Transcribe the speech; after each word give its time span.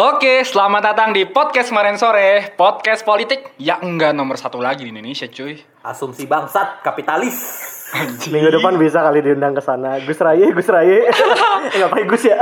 Oke, 0.00 0.40
selamat 0.48 0.80
datang 0.80 1.12
di 1.12 1.28
podcast 1.28 1.68
kemarin 1.68 2.00
sore, 2.00 2.56
podcast 2.56 3.04
politik 3.04 3.52
yang 3.60 3.84
enggak 3.84 4.16
nomor 4.16 4.40
satu 4.40 4.56
lagi 4.56 4.88
di 4.88 4.96
Indonesia, 4.96 5.28
cuy. 5.28 5.60
Asumsi 5.84 6.24
bangsat 6.24 6.80
kapitalis. 6.80 7.36
Minggu 8.32 8.48
depan 8.48 8.80
bisa 8.80 9.04
kali 9.04 9.20
diundang 9.20 9.52
ke 9.52 9.60
sana. 9.60 10.00
Gus 10.00 10.16
Raye, 10.16 10.56
Gus 10.56 10.72
Raye. 10.72 11.04
Enggak 11.76 11.88
pakai 11.92 12.06
Gus 12.08 12.24
ya. 12.24 12.40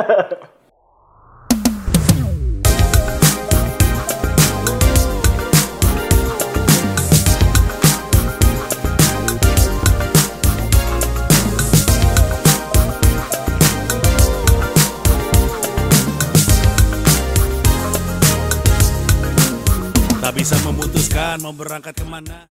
Memutuskan 21.29 21.45
mau 21.45 21.53
berangkat 21.53 21.93
ke 21.93 22.07
mana 22.09 22.49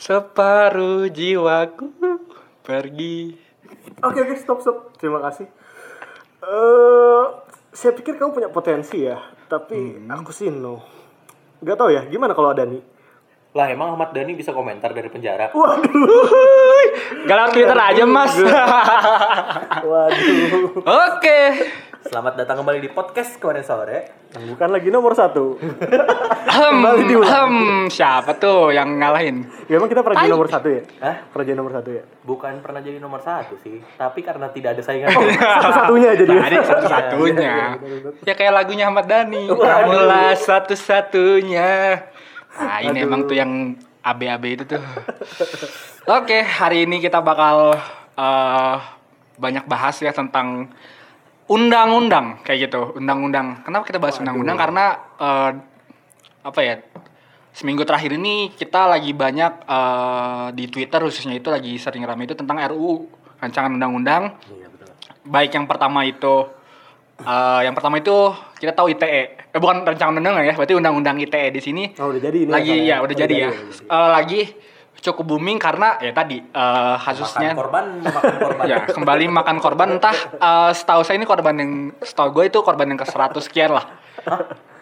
Separuh 0.00 1.08
jiwaku 1.08 1.88
pergi. 2.64 3.36
Oke 4.04 4.24
oke 4.24 4.34
stop 4.40 4.60
stop. 4.60 4.92
Terima 4.96 5.20
kasih. 5.24 5.48
Eh, 6.44 7.24
saya 7.72 7.92
pikir 7.96 8.20
kamu 8.20 8.32
punya 8.36 8.48
potensi 8.52 9.04
ya, 9.04 9.20
tapi 9.48 10.00
aku 10.04 10.32
sih 10.32 10.52
no. 10.52 10.80
Gak 11.64 11.76
tau 11.80 11.88
ya, 11.88 12.04
gimana 12.08 12.36
kalau 12.36 12.52
ada 12.52 12.68
nih? 12.68 12.80
Lah 13.56 13.72
emang 13.72 13.96
Ahmad 13.96 14.12
Dhani 14.12 14.36
bisa 14.36 14.52
komentar 14.52 14.92
dari 14.92 15.08
penjara? 15.08 15.48
Waduh, 15.56 16.84
Gak 17.24 17.36
lewat 17.40 17.52
Twitter 17.56 17.78
aja, 17.80 18.04
Mas. 18.04 18.36
waduh. 19.88 20.76
Oke. 20.84 21.40
Selamat 22.06 22.38
datang 22.38 22.62
kembali 22.62 22.78
di 22.78 22.90
podcast 22.94 23.34
kemarin 23.42 23.66
sore. 23.66 24.30
Yang 24.30 24.54
bukan 24.54 24.68
lagi 24.70 24.88
nomor 24.94 25.18
satu. 25.18 25.58
Kembali 26.54 27.02
ahem, 27.18 27.54
siapa 27.90 28.38
tuh 28.38 28.70
yang 28.70 29.02
ngalahin? 29.02 29.42
Ya, 29.66 29.82
emang 29.82 29.90
kita 29.90 30.06
pernah 30.06 30.22
jadi 30.22 30.30
nomor 30.30 30.46
satu 30.46 30.70
ya? 30.70 30.86
Hah? 31.02 31.26
Pernah 31.34 31.44
jadi 31.50 31.58
nomor 31.58 31.72
satu 31.74 31.90
ya? 31.90 32.06
Bukan 32.22 32.62
pernah 32.62 32.78
jadi 32.78 33.02
nomor 33.02 33.18
satu 33.26 33.58
sih, 33.58 33.82
tapi 33.98 34.22
karena 34.22 34.46
tidak 34.54 34.78
ada 34.78 34.82
saingan. 34.86 35.10
Satu-satunya 35.10 36.10
jadi. 36.14 36.34
Tadi 36.46 36.56
satu-satunya. 36.62 37.54
Ya 38.22 38.34
kayak 38.38 38.52
lagunya 38.54 38.86
Ahmad 38.86 39.10
Dhani. 39.10 39.50
Kamulah 39.50 40.38
satu-satunya. 40.38 41.70
Nah, 42.54 42.78
ini 42.86 43.02
emang 43.02 43.26
tuh 43.26 43.34
yang 43.34 43.74
AB-AB 44.06 44.44
itu 44.54 44.64
tuh. 44.78 44.82
Oke, 46.06 46.38
hari 46.38 46.86
ini 46.86 47.02
kita 47.02 47.18
bakal 47.18 47.74
eh, 48.14 48.76
banyak 49.42 49.66
bahas 49.66 49.98
ya 49.98 50.14
tentang 50.14 50.70
undang-undang 51.48 52.42
kayak 52.42 52.66
gitu. 52.66 52.94
Undang-undang. 52.94 53.62
Kenapa 53.62 53.84
kita 53.84 53.98
bahas 53.98 54.16
undang-undang? 54.16 54.56
Karena 54.56 54.84
eh, 55.16 55.50
apa 56.42 56.60
ya? 56.60 56.74
Seminggu 57.50 57.82
terakhir 57.82 58.12
ini 58.12 58.52
kita 58.52 58.84
lagi 58.86 59.10
banyak 59.10 59.52
eh, 59.64 60.46
di 60.52 60.64
Twitter 60.66 61.00
khususnya 61.00 61.34
itu 61.34 61.48
lagi 61.48 61.74
sering 61.76 62.04
ramai 62.04 62.24
itu 62.24 62.34
tentang 62.34 62.60
RUU 62.60 63.08
rancangan 63.36 63.68
undang-undang 63.70 64.36
Iya 64.46 64.68
betul. 64.68 64.88
baik 65.24 65.50
yang 65.52 65.64
pertama 65.64 66.04
itu 66.04 66.48
eh, 67.18 67.60
yang 67.64 67.72
pertama 67.72 67.96
itu 67.96 68.12
kita 68.56 68.72
tahu 68.72 68.92
ITE 68.92 69.08
eh, 69.48 69.56
bukan 69.56 69.84
rancangan 69.84 70.12
undang 70.14 70.36
ya 70.38 70.52
berarti 70.52 70.72
undang-undang 70.72 71.16
ITE 71.18 71.48
di 71.48 71.60
sini 71.60 71.84
Oh, 71.96 72.08
udah 72.08 72.20
jadi 72.22 72.38
ini 72.38 72.50
lagi 72.50 72.72
katanya. 72.74 72.88
ya 72.90 72.96
udah 73.00 73.16
jadi 73.16 73.34
ya 73.38 73.50
Eh, 73.86 74.08
lagi 74.10 74.40
cukup 75.00 75.36
booming 75.36 75.58
karena 75.60 76.00
ya 76.00 76.12
tadi 76.12 76.40
eh, 76.40 76.96
kasusnya 76.98 77.52
Makan 77.52 77.60
korban, 77.60 77.84
makan 78.00 78.34
korban. 78.40 78.64
ya 78.70 78.76
kembali 78.88 79.24
makan 79.30 79.56
korban 79.60 79.88
entah 80.00 80.16
eh, 80.16 80.70
setahu 80.72 81.02
saya 81.04 81.16
ini 81.20 81.26
korban 81.28 81.54
yang 81.56 81.72
setahu 82.00 82.32
gue 82.36 82.44
itu 82.48 82.58
korban 82.64 82.88
yang 82.88 82.98
ke 82.98 83.06
100 83.06 83.36
sekian 83.44 83.76
lah 83.76 83.84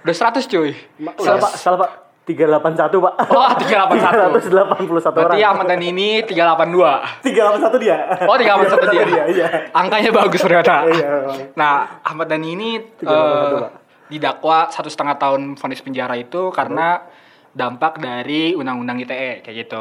udah 0.04 0.14
100 0.14 0.44
cuy 0.46 0.72
Salah 1.20 1.40
pak, 1.40 1.52
salah 1.56 1.78
pak. 1.84 1.90
381 2.24 3.04
pak. 3.04 3.14
Oh, 3.36 3.52
381. 3.52 4.48
381 4.48 5.12
orang. 5.12 5.12
berarti 5.12 5.44
Ahmad 5.44 5.66
Dhani 5.68 5.86
ini 5.92 6.08
382 6.24 7.20
381 7.20 7.84
dia. 7.84 7.98
Oh, 8.24 8.36
381 8.40 8.96
dia. 8.96 9.04
dia. 9.04 9.22
Iya. 9.28 9.46
Angkanya 9.76 10.08
bagus 10.08 10.40
ternyata. 10.40 10.88
Iya, 10.88 11.08
memang. 11.20 11.38
Nah, 11.52 12.00
Ahmad 12.00 12.32
Dhani 12.32 12.48
ini 12.56 12.80
381, 12.96 13.60
Pak. 13.60 13.72
didakwa 14.08 14.58
satu 14.72 14.88
setengah 14.88 15.16
tahun 15.20 15.60
vonis 15.60 15.84
penjara 15.84 16.16
itu 16.16 16.48
karena 16.48 17.04
dampak 17.54 18.02
dari 18.02 18.52
undang-undang 18.58 18.98
ITE 19.00 19.46
kayak 19.46 19.56
gitu. 19.66 19.80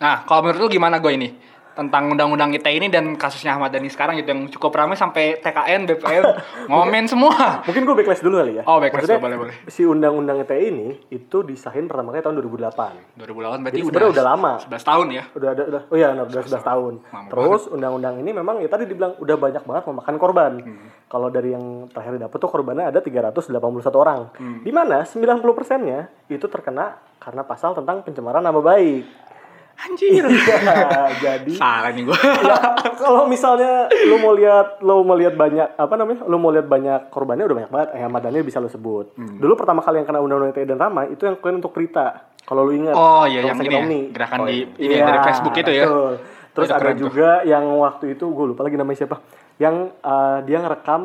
Nah, 0.00 0.24
kalau 0.28 0.44
menurut 0.44 0.68
lu 0.68 0.68
gimana 0.68 1.00
gue 1.00 1.12
ini 1.16 1.28
tentang 1.74 2.12
undang-undang 2.12 2.50
ITE 2.54 2.72
ini 2.76 2.88
dan 2.90 3.14
kasusnya 3.14 3.56
Ahmad 3.56 3.70
Dhani 3.70 3.88
sekarang 3.88 4.18
gitu 4.18 4.28
yang 4.30 4.46
cukup 4.50 4.74
ramai 4.74 4.98
sampai 4.98 5.38
TKN, 5.40 5.86
BPM 5.86 6.24
ngomen 6.70 7.06
semua. 7.06 7.62
Mungkin 7.64 7.82
gue 7.86 7.94
backlash 8.02 8.22
dulu 8.22 8.42
kali 8.42 8.60
ya. 8.60 8.62
Oh, 8.66 8.82
backlash 8.82 9.06
Maksudnya, 9.06 9.18
dulu, 9.18 9.26
boleh, 9.26 9.36
boleh. 9.48 9.54
Si 9.70 9.82
undang-undang 9.86 10.42
ITE 10.42 10.56
ini 10.70 10.88
itu 11.10 11.42
disahin 11.46 11.86
pertama 11.86 12.12
kali 12.12 12.22
tahun 12.22 12.36
2008. 12.42 13.18
2008 13.18 13.64
berarti 13.64 13.78
Jadi 13.80 13.88
udah 13.88 14.10
udah 14.10 14.24
lama. 14.24 14.52
11 14.66 14.90
tahun 14.90 15.06
ya. 15.10 15.22
Udah 15.32 15.48
ada 15.54 15.62
udah 15.70 15.82
oh 15.88 15.96
iya 15.96 16.08
udah 16.14 16.42
11 16.44 16.70
tahun. 16.70 16.92
Lama 17.08 17.28
Terus 17.30 17.62
undang-undang 17.70 18.14
ini 18.20 18.30
memang 18.34 18.56
ya 18.60 18.68
tadi 18.68 18.84
dibilang 18.90 19.16
udah 19.18 19.36
banyak 19.38 19.62
banget 19.64 19.84
memakan 19.88 20.16
korban. 20.18 20.52
Hmm. 20.60 20.88
Kalau 21.10 21.26
dari 21.26 21.50
yang 21.54 21.90
terakhir 21.90 22.22
dapat 22.22 22.38
tuh 22.38 22.50
korbannya 22.50 22.86
ada 22.90 23.00
381 23.02 23.50
orang. 23.98 24.20
Hmm. 24.38 24.60
Di 24.62 24.70
mana 24.70 25.02
90%-nya 25.02 25.98
itu 26.30 26.46
terkena 26.46 26.98
karena 27.20 27.42
pasal 27.44 27.76
tentang 27.76 28.00
pencemaran 28.06 28.40
nama 28.40 28.60
baik. 28.60 29.30
Anjir. 29.82 30.24
Iya, 30.30 30.76
jadi 31.18 31.52
Salah 31.52 31.90
nih 31.90 32.02
gue. 32.02 32.12
ya, 32.12 32.56
kalau 32.94 33.24
misalnya 33.24 33.72
lu 34.02 34.16
mau 34.16 34.32
lihat 34.32 34.80
lu 34.80 35.00
mau 35.00 35.14
lihat 35.14 35.34
banyak 35.34 35.74
apa 35.74 35.94
namanya 35.94 36.22
lu 36.22 36.36
mau 36.36 36.48
lihat 36.48 36.66
banyak 36.66 37.08
korbannya 37.08 37.42
udah 37.42 37.56
banyak 37.56 37.70
banget 37.70 37.88
eh 37.92 38.02
Ahmad 38.02 38.20
Dhani 38.20 38.40
bisa 38.40 38.56
lu 38.56 38.66
sebut 38.66 39.12
Hmm. 39.12 39.36
dulu 39.36 39.54
pertama 39.54 39.80
kali 39.80 39.98
yang 39.98 40.06
kena 40.06 40.18
undang-undang 40.18 40.52
ITE 40.52 40.66
dan 40.66 40.78
ramai 40.78 41.08
itu 41.08 41.22
yang 41.22 41.34
kemarin 41.34 41.58
untuk 41.58 41.72
Prita 41.72 42.06
kalau 42.42 42.62
lu 42.62 42.72
ingat 42.74 42.92
Oh 42.92 43.24
iya 43.24 43.40
yang 43.42 43.56
ini 43.56 43.68
ya, 43.68 43.80
Omni. 43.80 44.00
gerakan 44.10 44.38
Oh, 44.38 44.46
di 44.46 44.52
iya. 44.52 44.66
ini 44.78 44.94
ya, 44.94 45.04
dari 45.06 45.18
Facebook 45.24 45.54
itu 45.54 45.70
ya. 45.70 45.84
betul. 45.84 46.12
terus 46.50 46.66
Itu 46.66 46.72
ada 46.72 46.80
keren 46.80 46.92
tuh. 46.92 47.02
juga 47.06 47.28
yang 47.44 47.64
waktu 47.78 48.04
itu 48.10 48.24
gue 48.26 48.46
lupa 48.46 48.60
lagi 48.62 48.76
namanya 48.76 48.98
siapa 48.98 49.16
yang 49.56 49.74
eh, 49.94 50.38
dia 50.44 50.58
ngerekam 50.58 51.02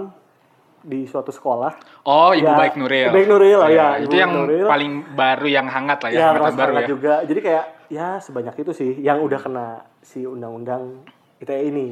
di 0.86 1.04
suatu 1.04 1.30
sekolah 1.30 1.74
Oh, 2.04 2.30
Ibu 2.30 2.46
Ya, 2.46 2.54
Baik 2.56 2.76
Nuril. 2.76 3.10
Baik 3.10 3.28
Nuril 3.28 3.58
lah, 3.58 3.70
ya, 3.70 3.88
Itu 3.98 4.08
Ibu 4.08 4.16
yang 4.16 4.32
Nuril. 4.32 4.66
paling 4.66 4.92
baru 5.12 5.48
yang 5.48 5.66
hangat 5.66 6.00
lah 6.00 6.10
ya, 6.10 6.16
ya 6.16 6.22
angkatan 6.24 6.38
termasuk 6.38 6.58
baru 6.58 6.72
hangat 6.72 6.82
ya. 6.82 6.90
juga 6.90 7.14
jadi 7.24 7.40
kayak 7.42 7.66
ya 7.88 8.08
sebanyak 8.18 8.56
itu 8.56 8.72
sih 8.72 8.92
yang 9.00 9.18
udah 9.20 9.40
kena 9.40 9.68
si 10.00 10.22
undang-undang 10.24 11.02
ITE 11.38 11.58
ini 11.66 11.88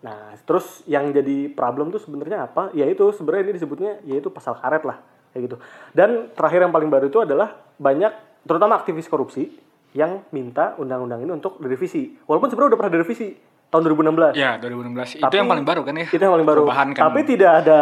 nah 0.00 0.16
terus 0.40 0.80
yang 0.86 1.08
jadi 1.10 1.36
problem 1.50 1.88
tuh 1.88 1.98
sebenarnya 1.98 2.46
apa 2.46 2.72
ya 2.72 2.84
itu 2.84 3.04
sebenarnya 3.10 3.42
ini 3.42 3.54
disebutnya 3.54 3.92
yaitu 4.02 4.28
pasal 4.28 4.54
karet 4.54 4.80
lah 4.82 4.96
kayak 5.30 5.42
gitu 5.44 5.56
dan 5.92 6.28
terakhir 6.30 6.60
yang 6.62 6.72
paling 6.72 6.88
baru 6.88 7.06
itu 7.06 7.18
adalah 7.18 7.52
banyak 7.74 8.08
terutama 8.42 8.74
aktivis 8.74 9.04
korupsi 9.04 9.52
yang 9.92 10.24
minta 10.30 10.72
undang-undang 10.76 11.20
ini 11.20 11.30
untuk 11.30 11.58
direvisi 11.58 12.16
walaupun 12.22 12.48
sebenarnya 12.48 12.70
udah 12.70 12.80
pernah 12.80 12.94
direvisi 12.94 13.28
tahun 13.66 13.82
2016 13.84 14.34
Ya, 14.34 14.56
2016. 14.56 15.14
itu 15.14 15.20
Tapi- 15.20 15.36
yang 15.36 15.46
paling 15.46 15.62
baru 15.64 15.80
kan 15.84 15.94
ya? 15.94 16.06
itu 16.06 16.18
yang 16.18 16.32
paling 16.32 16.48
baru 16.48 16.60
Perubahan 16.64 16.88
kan. 16.90 17.02
tapi 17.04 17.20
tidak 17.22 17.52
ada 17.60 17.78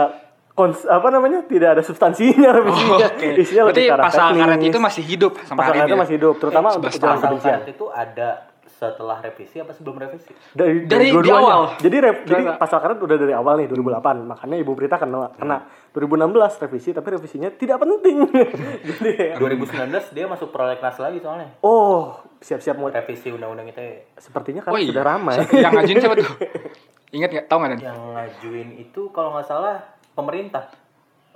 kons 0.59 0.83
apa 0.85 1.09
namanya 1.09 1.41
tidak 1.45 1.69
ada 1.73 1.83
substansinya 1.83 2.51
Oh, 2.51 2.57
revisinya 2.59 3.07
Oke. 3.07 3.27
isinya 3.39 3.63
Berarti 3.65 3.83
lebih 3.85 4.03
pasal 4.03 4.27
teknis. 4.27 4.43
karet 4.43 4.61
itu 4.65 4.79
masih 4.81 5.03
hidup 5.05 5.33
sampai 5.41 5.61
pasal 5.61 5.73
hari 5.73 5.87
ini. 5.87 5.95
masih 5.97 6.15
hidup 6.17 6.35
terutama 6.37 6.67
Eh, 6.67 6.77
untuk 6.77 6.91
11 6.91 6.99
ujaran 6.99 6.99
tahun. 6.99 7.15
Pasal 7.15 7.31
kebencian 7.31 7.55
karet 7.57 7.69
itu 7.71 7.87
ada 7.89 8.29
setelah 8.69 9.19
revisi 9.19 9.57
apa 9.57 9.73
sebelum 9.73 9.97
revisi? 9.97 10.31
dari 10.53 10.83
Dari- 10.85 11.05
di 11.05 11.13
dua-duanya. 11.13 11.39
awal. 11.41 11.63
Jadi 11.77 11.97
rep- 11.99 12.23
jadi 12.25 12.43
pasal 12.55 12.79
karet 12.79 12.95
udah 12.97 13.17
dari 13.17 13.33
awal 13.33 13.55
nih 13.57 13.67
2008. 13.67 14.23
Makanya 14.25 14.57
Ibu 14.57 14.73
Prita 14.73 14.97
kena 14.97 15.31
kena 15.33 15.57
2016 15.91 16.31
revisi 16.59 16.91
tapi 16.91 17.09
revisinya 17.11 17.51
tidak 17.51 17.75
penting. 17.77 18.17
jadi 18.89 19.11
kayak, 19.35 19.35
2019 19.37 19.83
dia 20.13 20.27
masuk 20.27 20.49
prolegnas 20.49 20.95
lagi 20.97 21.19
soalnya. 21.19 21.59
oh, 21.61 22.19
siap-siap 22.39 22.75
mau 22.75 22.87
Revisi 22.89 23.31
undang-undang 23.31 23.67
ITE. 23.67 24.15
sepertinya 24.17 24.63
kan 24.63 24.71
Oh 24.71 24.79
iya. 24.79 24.89
sudah 24.89 25.05
ramai. 25.05 25.43
yang 25.53 25.73
ngajuin 25.73 25.99
siapa 25.99 26.15
tuh? 26.15 26.29
Ingat 27.17 27.31
nggak? 27.31 27.47
Tahu 27.47 27.59
nggak 27.59 27.71
Dan? 27.73 27.81
Yang 27.83 27.99
ngajuin 28.13 28.69
itu 28.79 29.01
kalau 29.11 29.35
nggak 29.35 29.49
salah 29.49 29.77
pemerintah. 30.19 30.65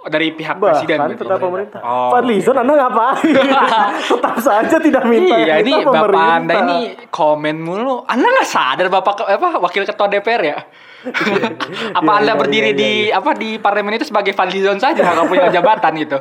Oh, 0.03 0.11
dari 0.11 0.35
pihak 0.35 0.59
presiden 0.59 0.99
Bahkan 0.99 1.15
berarti. 1.15 1.23
tetap 1.23 1.39
pemerintah. 1.39 1.81
Oh, 1.87 2.11
Fadlizon 2.11 2.59
Anda 2.59 2.75
ngapain? 2.75 3.35
tetap 4.11 4.37
saja 4.43 4.77
tidak 4.83 5.07
minta. 5.07 5.39
Iya, 5.39 5.63
ini 5.63 5.79
Kita 5.79 5.87
Bapak 5.87 5.95
pemerintah. 6.11 6.35
Anda 6.43 6.55
ini 6.59 6.79
komen 7.07 7.57
mulu. 7.63 8.03
Anda 8.11 8.27
nggak 8.27 8.49
sadar 8.51 8.91
Bapak 8.91 9.23
apa 9.23 9.63
wakil 9.63 9.87
ketua 9.87 10.11
DPR 10.11 10.43
ya? 10.43 10.59
apa 11.99 12.11
Iya, 12.11 12.19
Anda 12.19 12.33
iya, 12.35 12.41
berdiri 12.43 12.71
iya, 12.75 12.81
di 12.83 12.91
apa 13.15 13.31
di 13.39 13.63
parlemen 13.63 13.95
itu 13.95 14.11
sebagai 14.11 14.35
Fadlizon 14.35 14.83
saja 14.83 15.07
nggak 15.07 15.31
punya 15.31 15.47
jabatan 15.55 15.95
gitu? 15.95 16.19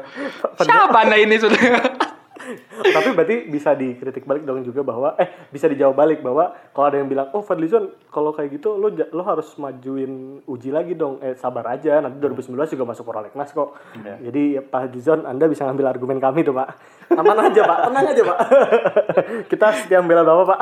Siapa 0.61 0.97
Anda 1.01 1.17
ini 1.17 1.41
sudah? 1.41 1.57
Tapi 2.81 3.09
berarti 3.15 3.35
bisa 3.47 3.73
dikritik 3.75 4.23
balik 4.27 4.43
dong 4.43 4.63
juga 4.65 4.81
bahwa 4.81 5.15
eh 5.19 5.49
bisa 5.51 5.69
dijawab 5.71 5.95
balik 5.95 6.19
bahwa 6.19 6.53
kalau 6.71 6.85
ada 6.91 6.97
yang 6.99 7.09
bilang 7.09 7.29
oh 7.31 7.43
Fadlizon 7.43 7.91
kalau 8.11 8.31
kayak 8.35 8.61
gitu 8.61 8.75
lo 8.77 8.91
lo 8.91 9.23
harus 9.23 9.47
majuin 9.57 10.43
uji 10.45 10.69
lagi 10.71 10.93
dong 10.95 11.19
eh 11.23 11.35
sabar 11.35 11.75
aja 11.75 11.99
nanti 12.03 12.19
2019 12.19 12.75
juga 12.75 12.85
masuk 12.87 13.05
prolegnas 13.07 13.51
kok 13.51 13.77
jadi 14.01 14.59
ya, 14.59 14.61
Pak 14.61 14.89
Fadlizon 14.89 15.23
Anda 15.25 15.45
bisa 15.47 15.67
ngambil 15.67 15.97
argumen 15.97 16.17
kami 16.19 16.43
tuh 16.43 16.55
Pak 16.55 16.67
aman 17.15 17.37
aja 17.51 17.61
Pak 17.63 17.79
tenang 17.87 18.05
aja 18.11 18.23
Pak 18.23 18.39
kita 19.51 19.65
setia 19.77 19.99
membela 20.03 20.23
bapak 20.25 20.45
Pak 20.47 20.59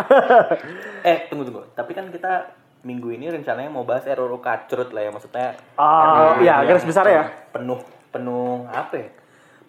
Eh, 1.04 1.18
tunggu 1.32 1.48
tunggu. 1.48 1.64
Tapi 1.76 1.92
kan 1.96 2.12
kita 2.12 2.52
minggu 2.84 3.12
ini 3.12 3.28
rencananya 3.28 3.72
mau 3.72 3.84
bahas 3.84 4.08
RUU 4.08 4.40
kacrut 4.40 4.92
lah 4.92 5.02
ya 5.08 5.12
maksudnya. 5.12 5.48
Ah, 5.76 6.36
RUU 6.36 6.44
iya, 6.44 6.64
garis 6.64 6.88
besar 6.88 7.06
ya. 7.08 7.28
Penuh 7.52 7.80
penuh 8.10 8.68
apa 8.72 8.94
ya? 8.96 9.08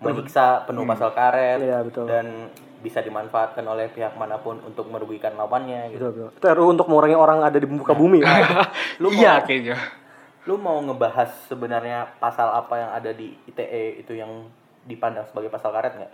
Menyiksa 0.01 0.65
penuh 0.65 0.85
pasal 0.85 1.11
karet 1.11 1.59
Iya, 1.59 1.79
betul. 1.83 2.05
dan 2.05 2.49
bisa 2.81 2.99
dimanfaatkan 2.99 3.61
oleh 3.63 3.87
pihak 3.87 4.17
mana 4.17 4.37
pun 4.37 4.57
untuk 4.59 4.89
merugikan 4.89 5.37
lawannya 5.37 5.93
gitu. 5.93 6.09
Betul, 6.09 6.33
betul. 6.33 6.51
Itu 6.51 6.65
untuk 6.67 6.87
mengurangi 6.87 7.13
orang 7.15 7.39
ada 7.43 7.55
di 7.55 7.69
muka 7.69 7.93
bumi. 7.93 8.25
Lu 9.03 9.09
mau- 9.09 9.15
iya 9.15 9.39
kayaknya. 9.39 9.77
Lu 10.43 10.57
mau 10.57 10.81
ngebahas 10.81 11.29
sebenarnya 11.47 12.17
pasal 12.17 12.49
apa 12.49 12.75
yang 12.75 12.91
ada 12.91 13.13
di 13.13 13.37
ITE 13.45 14.01
itu 14.01 14.13
yang 14.15 14.49
dipandang 14.83 15.29
sebagai 15.29 15.49
pasal 15.49 15.69
karet 15.71 15.93
nggak? 15.95 16.13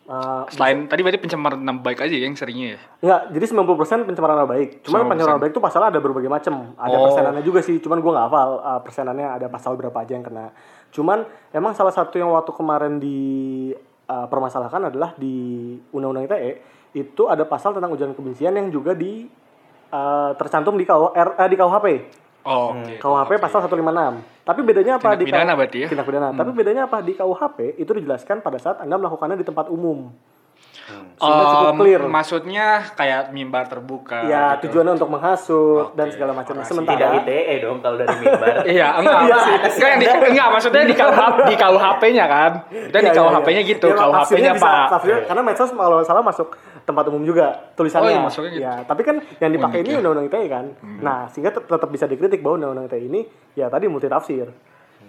Eh, 0.00 0.42
Selain 0.48 0.86
tadi 0.86 1.02
berarti 1.02 1.18
pencemaran 1.18 1.58
nama 1.58 1.76
baik 1.76 2.00
aja 2.00 2.14
yang 2.14 2.34
seringnya 2.34 2.74
ya. 2.74 2.80
Enggak, 3.00 3.20
jadi 3.30 3.44
90% 3.48 4.06
pencemaran 4.06 4.34
nama 4.36 4.48
baik. 4.48 4.82
Cuman 4.82 5.02
90%. 5.02 5.10
pencemaran 5.12 5.32
nama 5.32 5.42
baik 5.42 5.52
itu 5.52 5.60
pasalnya 5.60 5.88
ada 5.88 6.00
berbagai 6.00 6.26
macam. 6.26 6.54
Ada 6.72 6.90
Oh. 6.92 7.02
persenannya 7.06 7.42
juga 7.42 7.60
sih, 7.60 7.78
cuman 7.78 7.98
gua 7.98 8.12
nggak 8.12 8.26
hafal 8.26 8.50
uh, 8.56 8.80
persenannya 8.80 9.26
ada 9.28 9.46
pasal 9.46 9.74
berapa 9.74 9.94
aja 9.96 10.12
yang 10.12 10.22
kena. 10.22 10.54
Cuman 10.90 11.22
emang 11.54 11.72
salah 11.74 11.94
satu 11.94 12.18
yang 12.18 12.34
waktu 12.34 12.50
kemarin 12.54 12.98
di 12.98 13.18
uh, 14.10 14.26
permasalahkan 14.26 14.90
adalah 14.90 15.14
di 15.14 15.74
Undang-Undang 15.94 16.26
ITE 16.26 16.52
itu 16.90 17.22
ada 17.30 17.46
pasal 17.46 17.70
tentang 17.70 17.94
ujaran 17.94 18.14
kebencian 18.14 18.50
yang 18.50 18.66
juga 18.68 18.94
di 18.94 19.30
uh, 19.94 20.34
tercantum 20.34 20.74
di 20.74 20.82
KU, 20.82 21.14
R, 21.14 21.38
eh, 21.38 21.48
di 21.50 21.56
KUHP. 21.56 21.86
Oh, 22.40 22.74
oke. 22.74 22.98
KUHP 22.98 23.30
pasal 23.38 23.62
156. 23.68 24.42
Tapi 24.42 24.60
bedanya 24.64 24.98
apa 24.98 25.14
Tindak 25.14 25.20
di 25.20 25.24
pidana 25.28 25.52
berarti 25.54 25.78
ya? 25.84 25.88
Tindak 25.92 26.06
pidana. 26.08 26.28
Tapi 26.34 26.50
bedanya 26.56 26.82
apa 26.90 26.98
di 27.04 27.12
KUHP 27.14 27.78
itu 27.78 27.90
dijelaskan 27.94 28.42
pada 28.42 28.58
saat 28.58 28.82
Anda 28.82 28.98
melakukannya 28.98 29.38
di 29.38 29.46
tempat 29.46 29.70
umum. 29.70 30.10
Sehingga 31.12 31.44
cukup 31.46 31.66
Em, 31.66 31.78
clear. 31.78 32.00
Maksudnya 32.02 32.66
kayak 32.90 33.20
mimbar 33.30 33.64
terbuka. 33.66 34.24
Ya, 34.24 34.54
gitu. 34.54 34.66
tujuannya 34.66 34.92
untuk 34.96 35.10
menghasut 35.10 35.84
Oke, 35.86 35.94
dan 35.94 36.06
segala 36.08 36.32
macam. 36.32 36.54
Orasi. 36.54 36.68
sementara 36.68 36.96
Tidak 36.96 37.10
ITE 37.22 37.54
dong 37.60 37.78
kalau 37.78 37.96
dari 37.96 38.14
mimbar. 38.16 38.54
Iya, 38.72 38.88
enggak. 38.96 39.20
enggak, 39.20 39.42
yang 39.76 39.98
di, 39.98 40.06
enggak 40.08 40.48
maksudnya 40.50 40.82
di 40.82 40.94
KUHP, 40.94 41.36
di 41.44 41.56
KUHP-nya 41.56 42.24
kan. 42.26 42.52
Itu 42.66 42.88
Iya, 42.90 43.00
di 43.00 43.06
iya, 43.06 43.12
KUHP-nya 43.14 43.60
iya. 43.60 43.70
gitu, 43.70 43.86
Ya, 43.86 43.94
tafsirnya 43.94 44.08
KUHP-nya 44.08 44.52
bisa- 44.54 44.64
Pak. 44.66 44.86
tafsirnya- 44.90 45.24
karena 45.26 45.42
medsos 45.42 45.70
kalau 45.70 45.98
salah 46.00 46.22
masuk 46.22 46.48
tempat 46.80 47.04
umum 47.06 47.22
juga 47.22 47.46
tulisannya. 47.72 48.02
Oh, 48.02 48.10
iya, 48.10 48.20
masuknya 48.20 48.50
gitu. 48.50 48.62
Ya, 48.62 48.74
tapi 48.82 49.02
kan 49.02 49.16
yang 49.36 49.50
dipakai 49.50 49.78
Unik 49.78 49.84
ini 49.84 49.92
ya. 49.92 49.98
undang-undang 50.00 50.26
ITE 50.26 50.46
kan. 50.48 50.64
Nah, 50.98 51.18
sehingga 51.28 51.50
tet- 51.52 51.68
tetap 51.68 51.88
bisa 51.88 52.04
dikritik 52.04 52.40
bahwa 52.40 52.54
undang-undang 52.56 52.88
ITE 52.88 53.00
ini 53.04 53.20
ya 53.52 53.66
tadi 53.66 53.86
multi 53.86 54.06
tafsir. 54.06 54.48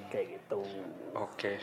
Kayak 0.07 0.25
gitu. 0.37 0.59
Oke. 1.13 1.55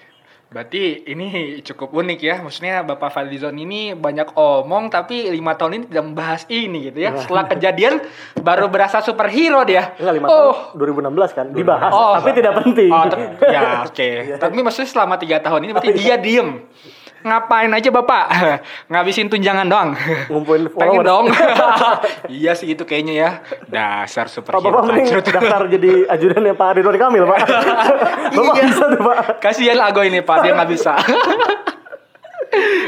Berarti 0.49 1.05
ini 1.05 1.61
cukup 1.61 1.93
unik 1.93 2.19
ya. 2.25 2.41
Maksudnya 2.41 2.81
Bapak 2.81 3.13
Fadlizon 3.13 3.53
ini 3.61 3.93
banyak 3.93 4.33
omong 4.33 4.89
tapi 4.89 5.29
lima 5.29 5.53
tahun 5.61 5.77
ini 5.77 5.85
tidak 5.93 6.05
membahas 6.09 6.43
ini 6.49 6.89
gitu 6.89 7.05
ya. 7.05 7.13
Setelah 7.21 7.45
kejadian 7.53 8.01
baru 8.41 8.73
berasa 8.73 9.05
superhero 9.05 9.61
dia. 9.69 9.93
Enggak 10.01 10.15
lima 10.17 10.27
oh. 10.33 10.73
tahun 10.73 11.05
2016 11.05 11.37
kan 11.37 11.47
dibahas, 11.53 11.93
Oh. 11.93 12.17
tapi 12.17 12.33
tidak 12.33 12.65
penting. 12.65 12.89
Oh, 12.89 13.05
ya 13.45 13.85
oke. 13.85 14.09
Tapi 14.49 14.57
maksudnya 14.65 14.89
selama 14.89 15.21
tiga 15.21 15.37
tahun 15.45 15.69
ini 15.69 15.73
berarti 15.77 15.93
dia 15.93 16.17
diem. 16.17 16.65
Ngapain 17.29 17.71
aja 17.71 17.89
bapak? 17.93 18.25
Ngabisin 18.91 19.29
tunjangan 19.29 19.69
doang. 19.69 19.91
Ngumpulin 20.33 20.73
Pengen 20.81 21.05
followers. 21.05 21.07
dong. 21.07 21.25
iya 22.41 22.53
sih 22.57 22.73
itu 22.73 22.83
kayaknya 22.89 23.15
ya. 23.15 23.31
Dasar 23.69 24.27
Pak 24.27 24.33
superhero 24.33 24.65
Bapak 24.73 24.83
mending 24.89 25.07
daftar 25.13 25.63
jadi 25.69 25.91
ajudannya 26.09 26.55
Pak 26.57 26.69
Ridwan 26.81 26.97
Kamil, 26.97 27.25
Pak. 27.29 27.39
Bapak 28.33 28.55
Iya. 28.57 28.65
bisa 28.65 28.85
tuh, 28.89 29.01
Pak. 29.05 29.17
Kasihan 29.45 29.79
Ago 29.85 30.01
ini 30.01 30.25
Pak, 30.25 30.37
dia 30.41 30.53
nggak 30.57 30.71
bisa. 30.73 30.93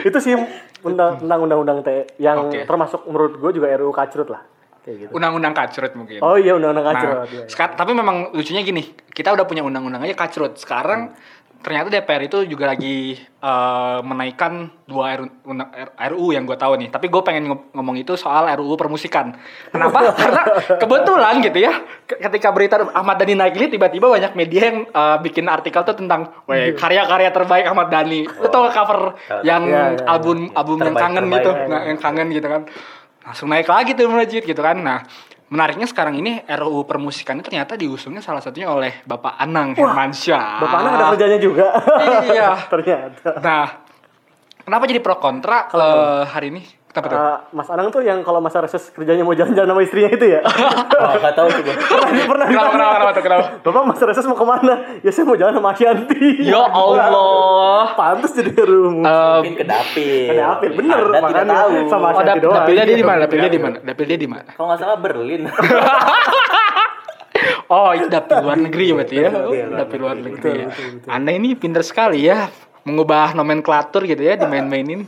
Itu 0.05 0.19
sih 0.19 0.35
undang-undang 0.81 1.85
ITE 1.85 2.17
yang 2.17 2.49
Oke. 2.49 2.65
termasuk 2.65 3.05
menurut 3.05 3.37
gue 3.37 3.51
juga 3.61 3.69
RUU 3.77 3.93
kacrut 3.93 4.33
lah. 4.33 4.43
Gitu. 4.81 5.13
Undang-undang 5.13 5.53
kacrut 5.53 5.93
mungkin. 5.93 6.25
Oh 6.25 6.41
iya 6.41 6.57
undang-undang 6.57 6.89
kacrut. 6.89 7.17
Nah, 7.21 7.29
iya, 7.29 7.45
iya. 7.45 7.67
tapi 7.77 7.93
memang 7.93 8.33
lucunya 8.33 8.65
gini, 8.65 8.83
kita 9.13 9.29
udah 9.29 9.45
punya 9.45 9.61
undang-undang 9.61 10.01
aja 10.03 10.17
kacrut. 10.17 10.57
Sekarang 10.57 11.13
ternyata 11.61 11.89
DPR 11.89 12.23
itu 12.23 12.39
juga 12.45 12.65
lagi 12.67 13.15
eh, 13.21 13.99
menaikkan 14.01 14.53
dua 14.85 15.15
RU, 15.15 15.29
R- 15.47 15.93
RUU 16.11 16.29
yang 16.31 16.43
gue 16.43 16.55
tahu 16.55 16.75
nih. 16.77 16.89
Tapi 16.89 17.07
gue 17.07 17.21
pengen 17.21 17.45
ngom- 17.47 17.69
ngomong 17.71 17.97
itu 17.97 18.15
soal 18.15 18.49
RUU 18.51 18.75
permusikan. 18.75 19.37
Kenapa? 19.69 20.11
Karena 20.21 20.43
kebetulan 20.75 21.41
gitu 21.41 21.59
ya, 21.59 21.73
ke- 22.03 22.19
ketika 22.19 22.49
berita 22.49 22.77
Ahmad 22.91 23.17
Dhani 23.17 23.35
naik 23.35 23.55
ini 23.55 23.69
tiba-tiba 23.71 24.09
banyak 24.09 24.33
media 24.35 24.63
yang 24.67 24.79
eh, 24.85 25.17
bikin 25.21 25.47
artikel 25.47 25.81
tuh 25.83 25.95
tentang, 25.95 26.33
weh 26.45 26.73
karya-karya 26.73 27.29
terbaik 27.29 27.65
Ahmad 27.65 27.89
Dhani. 27.89 28.25
Tau 28.27 28.61
nggak 28.63 28.75
cover 28.75 29.01
yang 29.43 29.63
Iya, 29.63 29.83
iya, 29.95 30.05
album 30.07 30.51
album 30.53 30.77
yang 30.79 30.93
Terbaik, 30.93 31.03
kangen 31.03 31.23
terbaik. 31.23 31.37
gitu, 31.39 31.51
nggak- 31.69 31.85
yang 31.87 31.99
kangen 31.99 32.29
gitu 32.31 32.49
kan. 32.49 32.63
Langsung 33.21 33.49
naik 33.49 33.69
lagi 33.69 33.93
tuh 33.93 34.09
melejit 34.09 34.43
gitu 34.43 34.59
kan. 34.59 34.77
Nah, 34.77 35.05
menariknya 35.51 35.91
sekarang 35.91 36.15
ini 36.15 36.47
RUU 36.47 36.87
permusikan 36.87 37.35
ini 37.37 37.45
ternyata 37.45 37.75
diusungnya 37.75 38.23
salah 38.23 38.39
satunya 38.39 38.71
oleh 38.71 39.03
Bapak 39.03 39.35
Anang 39.37 39.75
Hermansyah. 39.75 40.63
Bapak 40.63 40.79
anak 40.79 40.93
ada 40.95 41.05
kerjanya 41.15 41.39
juga. 41.43 41.67
Iya. 42.31 42.49
Ternyata. 42.73 43.31
Nah, 43.43 43.67
kenapa 44.63 44.87
jadi 44.87 45.03
pro 45.03 45.19
kontra 45.19 45.67
eh, 45.75 46.23
hari 46.31 46.55
ini? 46.55 46.63
Kenapa 46.91 47.07
tuh? 47.07 47.15
Uh, 47.15 47.39
Mas 47.53 47.69
Anang 47.69 47.89
tuh 47.89 48.03
yang 48.03 48.19
kalau 48.21 48.39
masa 48.39 48.59
reses 48.59 48.91
kerjanya 48.91 49.23
mau 49.23 49.31
jalan-jalan 49.31 49.63
sama 49.69 49.81
istrinya 49.81 50.11
itu 50.11 50.27
ya. 50.29 50.43
Oh, 50.43 51.15
nggak 51.23 51.35
tahu 51.35 51.47
tuh 51.49 51.63
gue. 51.63 51.75
pernah 51.79 52.25
pernah 52.27 52.47
kenapa, 52.47 52.69
kenapa, 52.69 52.91
kenapa 52.91 53.11
tuh, 53.13 53.23
kenapa? 53.23 53.45
Bapak 53.63 53.83
masa 53.87 54.03
reses 54.05 54.25
mau 54.25 54.35
ke 54.35 54.43
mana? 54.45 54.75
Ya 54.99 55.11
saya 55.11 55.25
mau 55.25 55.35
jalan 55.35 55.55
sama 55.55 55.69
Asyanti. 55.71 56.27
Ya 56.43 56.59
Allah. 56.83 57.95
Pantes 57.95 58.33
jadi 58.33 58.53
rumus. 58.61 59.07
Eh, 59.07 59.37
Mungkin 59.39 59.55
ke 59.55 59.65
dapil. 59.65 60.27
Ke 60.27 60.35
dapil, 60.37 60.71
bener, 60.75 60.99
Anda 60.99 61.07
tidak 61.07 61.23
makanya. 61.23 61.55
tahu. 61.57 61.73
Sama 61.87 62.03
oh, 62.03 62.11
Ashanti 62.11 62.27
dap- 62.29 62.43
doang. 62.43 62.57
dapilnya 62.59 62.85
dia 62.85 62.97
di 62.97 63.07
mana? 63.07 63.17
Iya, 63.17 63.23
Dapilnya 63.23 63.47
di 63.47 63.55
dapil. 63.55 63.67
mana? 63.71 63.77
Dapilnya 63.87 64.17
di 64.19 64.29
mana? 64.29 64.51
Kalau 64.51 64.67
nggak 64.67 64.81
salah 64.81 64.99
Berlin. 64.99 65.43
Oh, 67.71 67.95
itu 67.95 68.07
dapil 68.11 68.35
luar 68.43 68.59
negeri 68.59 68.87
berarti 68.93 69.15
ya. 69.17 69.31
Oh, 69.31 69.55
Iya, 69.55 69.65
luar 69.65 69.79
dapil 69.79 69.99
luar 70.03 70.17
negeri. 70.19 70.51
Ya. 70.59 70.69
Anda 71.07 71.31
ini 71.31 71.55
pinter 71.55 71.87
sekali 71.87 72.27
ya 72.27 72.51
mengubah 72.83 73.31
nomenklatur 73.33 74.03
gitu 74.05 74.19
ya 74.19 74.35
dimain-mainin. 74.35 75.07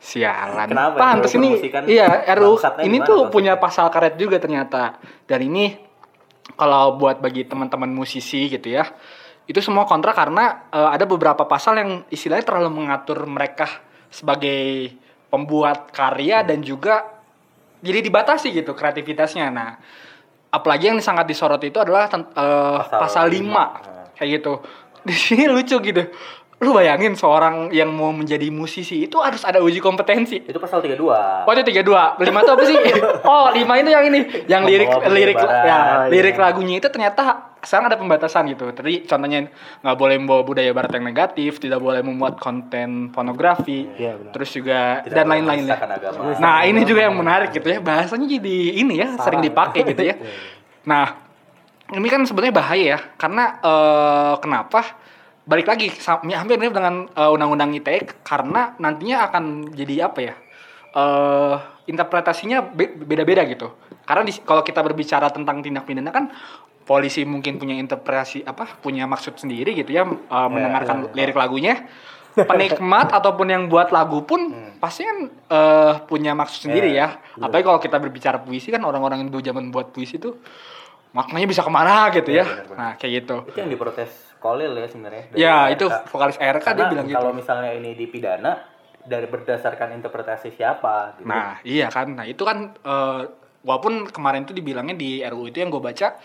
Sialan. 0.00 0.64
Kenapa? 0.72 0.96
Pantes 0.96 1.36
RUU 1.36 1.44
ini 1.44 1.48
iya 1.92 2.24
bangsatnya 2.24 2.88
ini 2.88 3.04
tuh 3.04 3.28
maksudnya? 3.28 3.32
punya 3.36 3.52
pasal 3.60 3.92
karet 3.92 4.16
juga 4.16 4.40
ternyata. 4.40 4.96
Dan 5.28 5.44
ini 5.44 5.76
kalau 6.56 6.96
buat 6.96 7.20
bagi 7.20 7.44
teman-teman 7.44 7.92
musisi 7.92 8.48
gitu 8.48 8.64
ya. 8.64 8.88
Itu 9.44 9.60
semua 9.60 9.84
kontra 9.84 10.16
karena 10.16 10.72
eh, 10.72 10.88
ada 10.96 11.04
beberapa 11.04 11.44
pasal 11.44 11.76
yang 11.76 11.90
istilahnya 12.08 12.48
terlalu 12.48 12.80
mengatur 12.80 13.28
mereka 13.28 13.68
sebagai 14.08 14.88
pembuat 15.28 15.92
karya 15.92 16.42
dan 16.48 16.64
juga 16.64 17.04
jadi 17.84 18.00
dibatasi 18.00 18.56
gitu 18.56 18.72
kreativitasnya. 18.72 19.52
Nah, 19.52 19.76
apalagi 20.48 20.90
yang 20.90 20.98
sangat 21.04 21.28
disorot 21.28 21.60
itu 21.60 21.76
adalah 21.76 22.08
eh, 22.08 22.24
pasal, 22.88 23.00
Pasal 23.04 23.24
5 23.28 23.36
lima. 23.36 23.64
kayak 24.16 24.28
gitu. 24.40 24.64
Di 25.08 25.12
sini 25.12 25.44
lucu 25.44 25.76
gitu. 25.80 26.08
Lu 26.60 26.76
bayangin 26.76 27.16
seorang 27.16 27.72
yang 27.72 27.88
mau 27.88 28.12
menjadi 28.12 28.52
musisi 28.52 29.08
itu 29.08 29.16
harus 29.16 29.40
ada 29.48 29.64
uji 29.64 29.80
kompetensi. 29.80 30.44
Itu 30.44 30.60
pasal 30.60 30.84
32. 30.84 31.48
Oh 31.48 31.52
itu 31.56 31.64
tiga 31.64 31.80
dua, 31.80 32.20
lima 32.20 32.44
itu 32.44 32.52
apa 32.52 32.64
sih? 32.68 32.76
Oh 33.32 33.48
lima 33.48 33.80
itu 33.80 33.88
yang 33.88 34.04
ini, 34.12 34.20
yang 34.44 34.62
lirik 34.68 34.92
lirik 35.08 35.40
ya 35.40 35.48
Oh, 35.48 35.64
iya. 35.64 35.78
lirik 36.12 36.36
lagunya 36.36 36.76
itu 36.76 36.92
ternyata 36.92 37.56
sekarang 37.64 37.88
ada 37.88 37.96
pembatasan 37.96 38.44
gitu. 38.52 38.68
Tadi 38.76 39.08
contohnya 39.08 39.48
nggak 39.80 39.96
boleh 39.96 40.16
membawa 40.20 40.44
budaya 40.44 40.68
barat 40.76 40.92
yang 41.00 41.08
negatif, 41.08 41.64
tidak 41.64 41.80
boleh 41.80 42.04
memuat 42.04 42.36
konten 42.36 43.08
pornografi, 43.08 43.88
Iya, 43.96 44.20
benar. 44.20 44.32
terus 44.36 44.52
juga 44.52 45.00
Tidak 45.00 45.16
dan 45.16 45.88
agama. 45.96 46.36
Nah 46.44 46.68
ini 46.68 46.84
juga 46.84 47.08
yang 47.08 47.16
menarik 47.16 47.56
gitu 47.56 47.72
ya, 47.72 47.80
bahasanya 47.80 48.28
jadi 48.28 48.56
ini 48.84 49.00
ya 49.00 49.16
sering 49.16 49.40
dipakai 49.40 49.80
gitu 49.96 50.12
ya. 50.12 50.12
Nah 50.84 51.24
ini 51.96 52.04
kan 52.12 52.20
sebenarnya 52.28 52.52
bahaya 52.52 52.84
ya, 52.96 52.98
karena 53.16 53.56
eh, 53.64 54.34
kenapa? 54.44 55.08
Balik 55.40 55.66
lagi 55.66 55.88
hampir 56.30 56.56
mirip 56.56 56.72
dengan 56.72 57.08
eh, 57.08 57.30
undang-undang 57.30 57.72
ITE 57.72 58.22
karena 58.22 58.76
nantinya 58.76 59.26
akan 59.26 59.44
jadi 59.72 60.06
apa 60.06 60.20
ya? 60.22 60.34
eh 60.90 61.54
interpretasinya 61.86 62.66
be- 62.66 62.98
beda-beda 62.98 63.46
gitu. 63.46 63.70
Karena 64.02 64.26
di- 64.26 64.42
kalau 64.42 64.58
kita 64.60 64.82
berbicara 64.82 65.30
tentang 65.30 65.62
tindak 65.62 65.86
pidana 65.86 66.10
kan 66.10 66.34
polisi 66.82 67.22
mungkin 67.22 67.56
punya 67.56 67.78
interpretasi 67.78 68.42
apa? 68.42 68.66
Punya 68.76 69.06
maksud 69.06 69.38
sendiri 69.38 69.70
gitu 69.72 69.86
ya 69.88 70.02
eh, 70.02 70.48
mendengarkan 70.50 71.14
lirik 71.14 71.38
lagunya. 71.38 71.86
Penikmat 72.30 73.10
ataupun 73.22 73.46
yang 73.48 73.62
buat 73.66 73.90
lagu 73.90 74.22
pun 74.22 74.50
pasti 74.78 75.02
kan 75.02 75.18
eh, 75.30 75.94
punya 76.04 76.34
maksud 76.34 76.66
sendiri 76.66 76.90
ya. 76.90 77.18
Apalagi 77.36 77.64
kalau 77.64 77.78
kita 77.78 77.96
berbicara 77.96 78.38
puisi 78.38 78.70
kan 78.70 78.82
orang-orang 78.82 79.22
yang 79.22 79.30
dulu 79.30 79.42
zaman 79.44 79.70
buat 79.70 79.90
puisi 79.90 80.18
itu 80.18 80.34
maknanya 81.10 81.46
bisa 81.46 81.62
ke 81.62 81.70
mana 81.70 82.10
gitu 82.10 82.30
ya. 82.30 82.42
benar-benar. 82.42 82.74
Nah 82.76 82.92
kayak 82.94 83.12
gitu. 83.22 83.36
Itu 83.46 83.58
yang 83.58 83.70
diprotes 83.70 84.29
Kolil 84.40 84.72
ya 84.72 84.88
sebenarnya. 84.88 85.24
Ya 85.36 85.56
RK. 85.68 85.74
itu 85.76 85.86
vokalis 86.10 86.36
RK 86.40 86.64
dia 86.64 86.64
Karena 86.64 86.90
bilang 86.90 87.06
gitu. 87.06 87.16
kalau 87.20 87.32
misalnya 87.36 87.70
ini 87.76 87.92
dipidana 87.92 88.52
dari 89.04 89.28
berdasarkan 89.28 89.92
interpretasi 89.96 90.56
siapa 90.56 91.20
gitu. 91.20 91.28
Nah, 91.28 91.60
iya 91.62 91.92
kan. 91.92 92.16
Nah, 92.16 92.24
itu 92.24 92.42
kan 92.42 92.72
eh, 92.72 93.20
walaupun 93.62 94.08
kemarin 94.08 94.48
itu 94.48 94.56
dibilangnya 94.56 94.96
di 94.96 95.20
RUU 95.20 95.52
itu 95.52 95.60
yang 95.60 95.68
gue 95.68 95.82
baca 95.84 96.16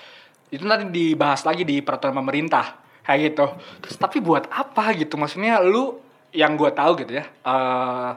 itu 0.50 0.64
nanti 0.64 0.88
dibahas 0.88 1.44
lagi 1.44 1.68
di 1.68 1.84
peraturan 1.84 2.16
pemerintah 2.16 2.80
kayak 3.04 3.20
gitu. 3.36 3.46
Terus 3.84 3.96
tapi 4.00 4.24
buat 4.24 4.48
apa 4.48 4.96
gitu? 4.96 5.20
Maksudnya 5.20 5.60
lu 5.60 6.00
yang 6.32 6.56
gue 6.56 6.72
tahu 6.72 7.04
gitu 7.04 7.20
ya. 7.20 7.26
eh 7.28 8.12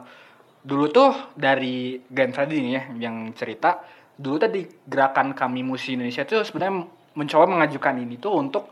dulu 0.59 0.91
tuh 0.91 1.11
dari 1.39 2.03
Grand 2.11 2.35
Freddy 2.35 2.59
nih 2.59 2.71
ya 2.75 2.83
yang 3.07 3.31
cerita 3.31 3.79
dulu 4.19 4.35
tadi 4.35 4.67
gerakan 4.83 5.31
kami 5.31 5.63
musisi 5.63 5.95
Indonesia 5.95 6.27
itu 6.27 6.35
sebenarnya 6.43 6.83
mencoba 7.15 7.45
mengajukan 7.47 7.95
ini 7.95 8.19
tuh 8.19 8.35
untuk 8.35 8.67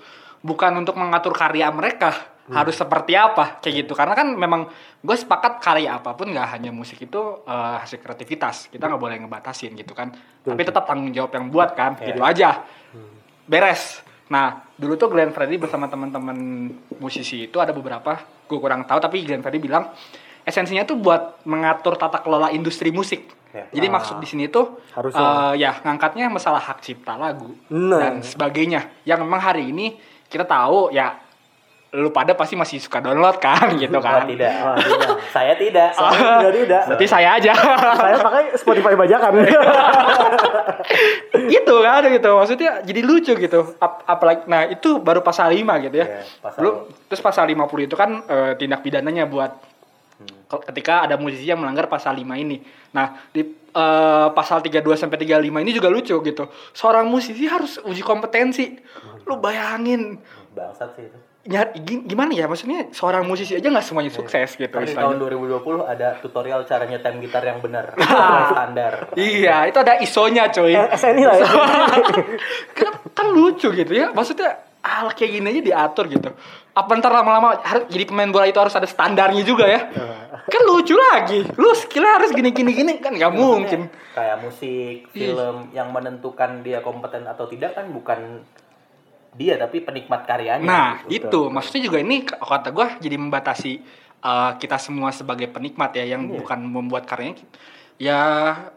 bukan 0.47 0.71
untuk 0.79 0.95
mengatur 0.95 1.35
karya 1.35 1.67
mereka 1.69 2.15
harus 2.47 2.79
seperti 2.79 3.11
apa 3.11 3.59
kayak 3.59 3.83
gitu. 3.83 3.91
Karena 3.91 4.15
kan 4.15 4.31
memang 4.31 4.71
gue 5.03 5.15
sepakat 5.19 5.59
karya 5.59 5.99
apa 5.99 6.15
pun 6.15 6.31
nggak 6.31 6.47
hanya 6.55 6.71
musik 6.71 7.03
itu 7.03 7.19
eh, 7.43 7.75
hasil 7.83 7.99
kreativitas. 7.99 8.71
Kita 8.71 8.87
nggak 8.87 9.01
boleh 9.03 9.19
ngebatasin 9.19 9.75
gitu 9.75 9.91
kan. 9.91 10.15
Tapi 10.47 10.61
tetap 10.63 10.87
tanggung 10.87 11.11
jawab 11.11 11.35
yang 11.35 11.51
buat 11.51 11.75
kan 11.75 11.99
gitu 11.99 12.23
aja. 12.23 12.63
Beres. 13.43 13.99
Nah 14.27 14.63
dulu 14.75 14.95
tuh 14.95 15.11
Glenn 15.11 15.31
Fredly 15.31 15.59
bersama 15.59 15.87
teman-teman 15.87 16.35
musisi 16.99 17.47
itu 17.47 17.59
ada 17.59 17.71
beberapa 17.71 18.15
gue 18.47 18.59
kurang 18.59 18.87
tahu 18.87 18.99
tapi 18.99 19.23
Glenn 19.23 19.43
Fredly 19.43 19.59
bilang 19.59 19.91
esensinya 20.43 20.87
tuh 20.87 20.95
buat 20.95 21.43
mengatur 21.43 21.99
tata 21.99 22.23
kelola 22.23 22.47
industri 22.51 22.95
musik. 22.95 23.35
Ya. 23.47 23.63
jadi 23.71 23.87
maksud 23.87 24.19
di 24.19 24.27
sini 24.27 24.51
tuh 24.51 24.75
Harusnya. 24.91 25.55
eh, 25.55 25.63
ya 25.63 25.71
ngangkatnya 25.79 26.27
masalah 26.27 26.59
hak 26.59 26.83
cipta 26.83 27.15
lagu 27.15 27.55
Nah. 27.71 27.95
dan 27.99 28.13
sebagainya. 28.19 28.91
Yang 29.07 29.23
memang 29.23 29.39
hari 29.39 29.71
ini 29.71 29.95
kita 30.27 30.43
tahu 30.43 30.89
ya 30.89 31.15
lu 31.89 32.11
pada 32.11 32.31
pasti 32.31 32.53
masih 32.53 32.77
suka 32.77 32.99
download 32.99 33.37
kan 33.37 33.71
gitu 33.81 33.95
Oh, 33.95 34.03
kan 34.03 34.27
tidak. 34.27 34.51
Ah, 34.53 34.75
tidak. 34.75 35.09
Saya 35.29 35.53
tidak. 35.55 35.89
Tidak, 35.97 36.51
tidak. 36.53 36.81
berarti 36.85 37.05
saya 37.05 37.29
aja 37.33 37.53
Saya 37.97 38.15
pakai 38.17 38.43
Spotify 38.53 38.93
bajakan. 38.93 39.31
gitu 41.47 41.75
kan 41.79 42.01
gitu 42.05 42.29
maksudnya 42.33 42.71
jadi 42.81 43.01
lucu 43.01 43.33
gitu 43.33 43.59
Ap- 43.77 44.03
apalagi 44.05 44.41
nah 44.45 44.65
itu 44.65 44.99
baru 44.99 45.21
pasal 45.21 45.49
5 45.49 45.63
gitu 45.81 45.95
ya 45.95 46.07
Iya, 46.07 46.21
pasal- 46.39 46.61
Lu, 46.61 46.69
terus 47.05 47.21
pasal 47.21 47.43
50 47.45 47.57
itu 47.81 47.95
kan 47.95 48.09
eh, 48.21 48.51
tindak 48.55 48.81
pidananya 48.81 49.25
buat 49.25 49.51
Hmm. 50.17 50.49
ke- 50.49 50.65
ketika 50.67 51.05
ada 51.05 51.13
musisi 51.13 51.45
yang 51.45 51.61
melanggar 51.61 51.85
pasal 51.85 52.09
5 52.11 52.25
ini 52.35 52.57
nah 52.89 53.21
di 53.29 53.45
eh, 53.69 54.27
pasal 54.27 54.59
32 54.59 54.81
sampai 54.97 55.13
35 55.19 55.29
ini 55.61 55.71
juga 55.71 55.87
lucu 55.87 56.17
gitu 56.17 56.43
seorang 56.71 57.05
musisi 57.05 57.45
harus 57.45 57.77
uji 57.79 58.01
kompetensi 58.01 58.81
lu 59.27 59.35
bayangin 59.37 60.17
Bangsat 60.51 60.95
sih 60.95 61.05
itu. 61.05 61.17
nyari 61.45 61.79
gi- 61.79 62.03
gimana 62.03 62.31
ya 62.31 62.43
maksudnya 62.43 62.89
seorang 62.89 63.23
musisi 63.23 63.53
aja 63.53 63.63
nggak 63.63 63.79
semuanya 63.81 64.09
sukses 64.09 64.51
gitu 64.51 64.67
di 64.67 64.83
istilahnya. 64.83 65.15
tahun 65.15 65.15
2020 65.63 65.63
ada 65.85 66.07
tutorial 66.17 66.63
cara 66.63 66.83
nyetem 66.83 67.19
gitar 67.19 67.39
yang 67.41 67.59
benar. 67.59 67.95
Standar. 68.51 68.93
Iya, 69.13 69.63
itu 69.65 69.77
ada 69.77 69.95
isonya 69.97 70.49
coy. 70.49 70.71
Eh, 70.71 70.87
SNI 70.91 71.23
lah 71.23 71.35
ya. 71.35 71.47
kan, 72.77 72.91
kan 73.13 73.27
lucu 73.29 73.71
gitu 73.71 73.93
ya. 73.93 74.11
Maksudnya 74.11 74.59
hal 74.81 75.07
kayak 75.09 75.31
gini 75.33 75.47
aja 75.49 75.61
diatur 75.63 76.05
gitu. 76.07 76.29
Apa 76.73 76.91
ntar 76.95 77.11
lama-lama 77.11 77.59
harus 77.59 77.87
jadi 77.87 78.03
pemain 78.05 78.27
bola 78.27 78.43
itu 78.43 78.59
harus 78.59 78.75
ada 78.75 78.85
standarnya 78.85 79.43
juga 79.43 79.65
ya? 79.65 79.87
kan 80.43 80.61
lucu 80.63 80.95
lagi. 80.95 81.47
Lu 81.55 81.71
skillnya 81.71 82.19
harus 82.19 82.31
gini-gini 82.31 82.71
gini 82.71 82.99
kan 82.99 83.11
nggak 83.11 83.31
mungkin. 83.31 83.87
Kayak 84.11 84.43
musik, 84.43 85.07
film 85.11 85.71
yang 85.71 85.91
menentukan 85.91 86.59
dia 86.59 86.79
kompeten 86.79 87.23
atau 87.23 87.47
tidak 87.47 87.71
kan 87.71 87.87
bukan 87.87 88.43
dia 89.35 89.59
tapi 89.59 89.83
penikmat 89.83 90.23
karyanya. 90.23 90.65
Nah, 90.65 90.91
gitu. 91.09 91.27
itu 91.27 91.41
maksudnya 91.51 91.81
juga 91.89 91.97
ini 91.99 92.23
kata 92.23 92.69
gua 92.71 92.95
jadi 93.01 93.17
membatasi 93.19 93.81
uh, 94.23 94.55
kita 94.55 94.77
semua 94.79 95.11
sebagai 95.11 95.51
penikmat 95.51 95.97
ya 95.97 96.17
yang 96.17 96.29
bukan 96.29 96.63
membuat 96.63 97.09
karyanya. 97.09 97.43
Ya 97.97 98.21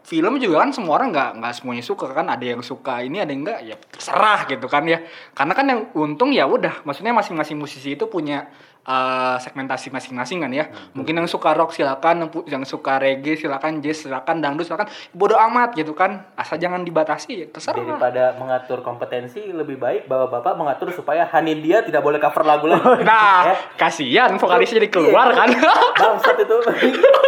film 0.01 0.41
juga 0.41 0.65
kan 0.65 0.73
semua 0.73 0.97
orang 0.97 1.13
nggak 1.13 1.31
nggak 1.37 1.53
semuanya 1.53 1.85
suka 1.85 2.09
kan 2.09 2.25
ada 2.25 2.41
yang 2.41 2.65
suka 2.65 3.05
ini 3.05 3.21
ada 3.21 3.29
yang 3.29 3.45
enggak 3.45 3.59
ya 3.61 3.75
terserah 3.77 4.49
gitu 4.49 4.65
kan 4.65 4.81
ya 4.89 5.05
karena 5.37 5.53
kan 5.53 5.65
yang 5.69 5.79
untung 5.93 6.33
ya 6.33 6.49
udah 6.49 6.81
maksudnya 6.81 7.13
masing-masing 7.13 7.53
musisi 7.53 7.93
itu 7.93 8.09
punya 8.09 8.49
uh, 8.83 9.37
segmentasi 9.37 9.89
masing-masing 9.89 10.41
kan 10.41 10.51
ya 10.51 10.65
mungkin 10.91 11.17
yang 11.17 11.27
suka 11.27 11.53
rock 11.53 11.71
silakan 11.71 12.25
yang, 12.45 12.63
suka 12.63 12.97
reggae 12.97 13.35
silakan 13.35 13.79
jazz 13.79 14.05
silakan 14.05 14.39
dangdut 14.39 14.65
silakan 14.65 14.85
bodoh 15.11 15.37
amat 15.49 15.73
gitu 15.73 15.91
kan 15.91 16.25
asal 16.33 16.55
jangan 16.55 16.81
dibatasi 16.81 17.31
ya 17.35 17.47
terserah 17.47 17.81
Daripada 17.81 18.37
mengatur 18.37 18.79
kompetensi 18.81 19.41
lebih 19.51 19.75
baik 19.75 20.05
bahwa 20.05 20.29
Bapak 20.31 20.53
mengatur 20.55 20.89
supaya 20.91 21.25
Hanin 21.25 21.59
dia 21.59 21.81
tidak 21.81 22.01
boleh 22.01 22.17
cover 22.17 22.45
lagu 22.45 22.69
lagi. 22.69 22.83
Nah, 23.03 23.43
Ya. 23.51 23.55
kasihan 23.75 24.31
vokalisnya 24.37 24.79
jadi 24.79 24.89
keluar 24.89 25.33
Iya. 25.33 25.37
kan. 25.37 25.49
Bangsat 26.01 26.37
itu. 26.39 26.57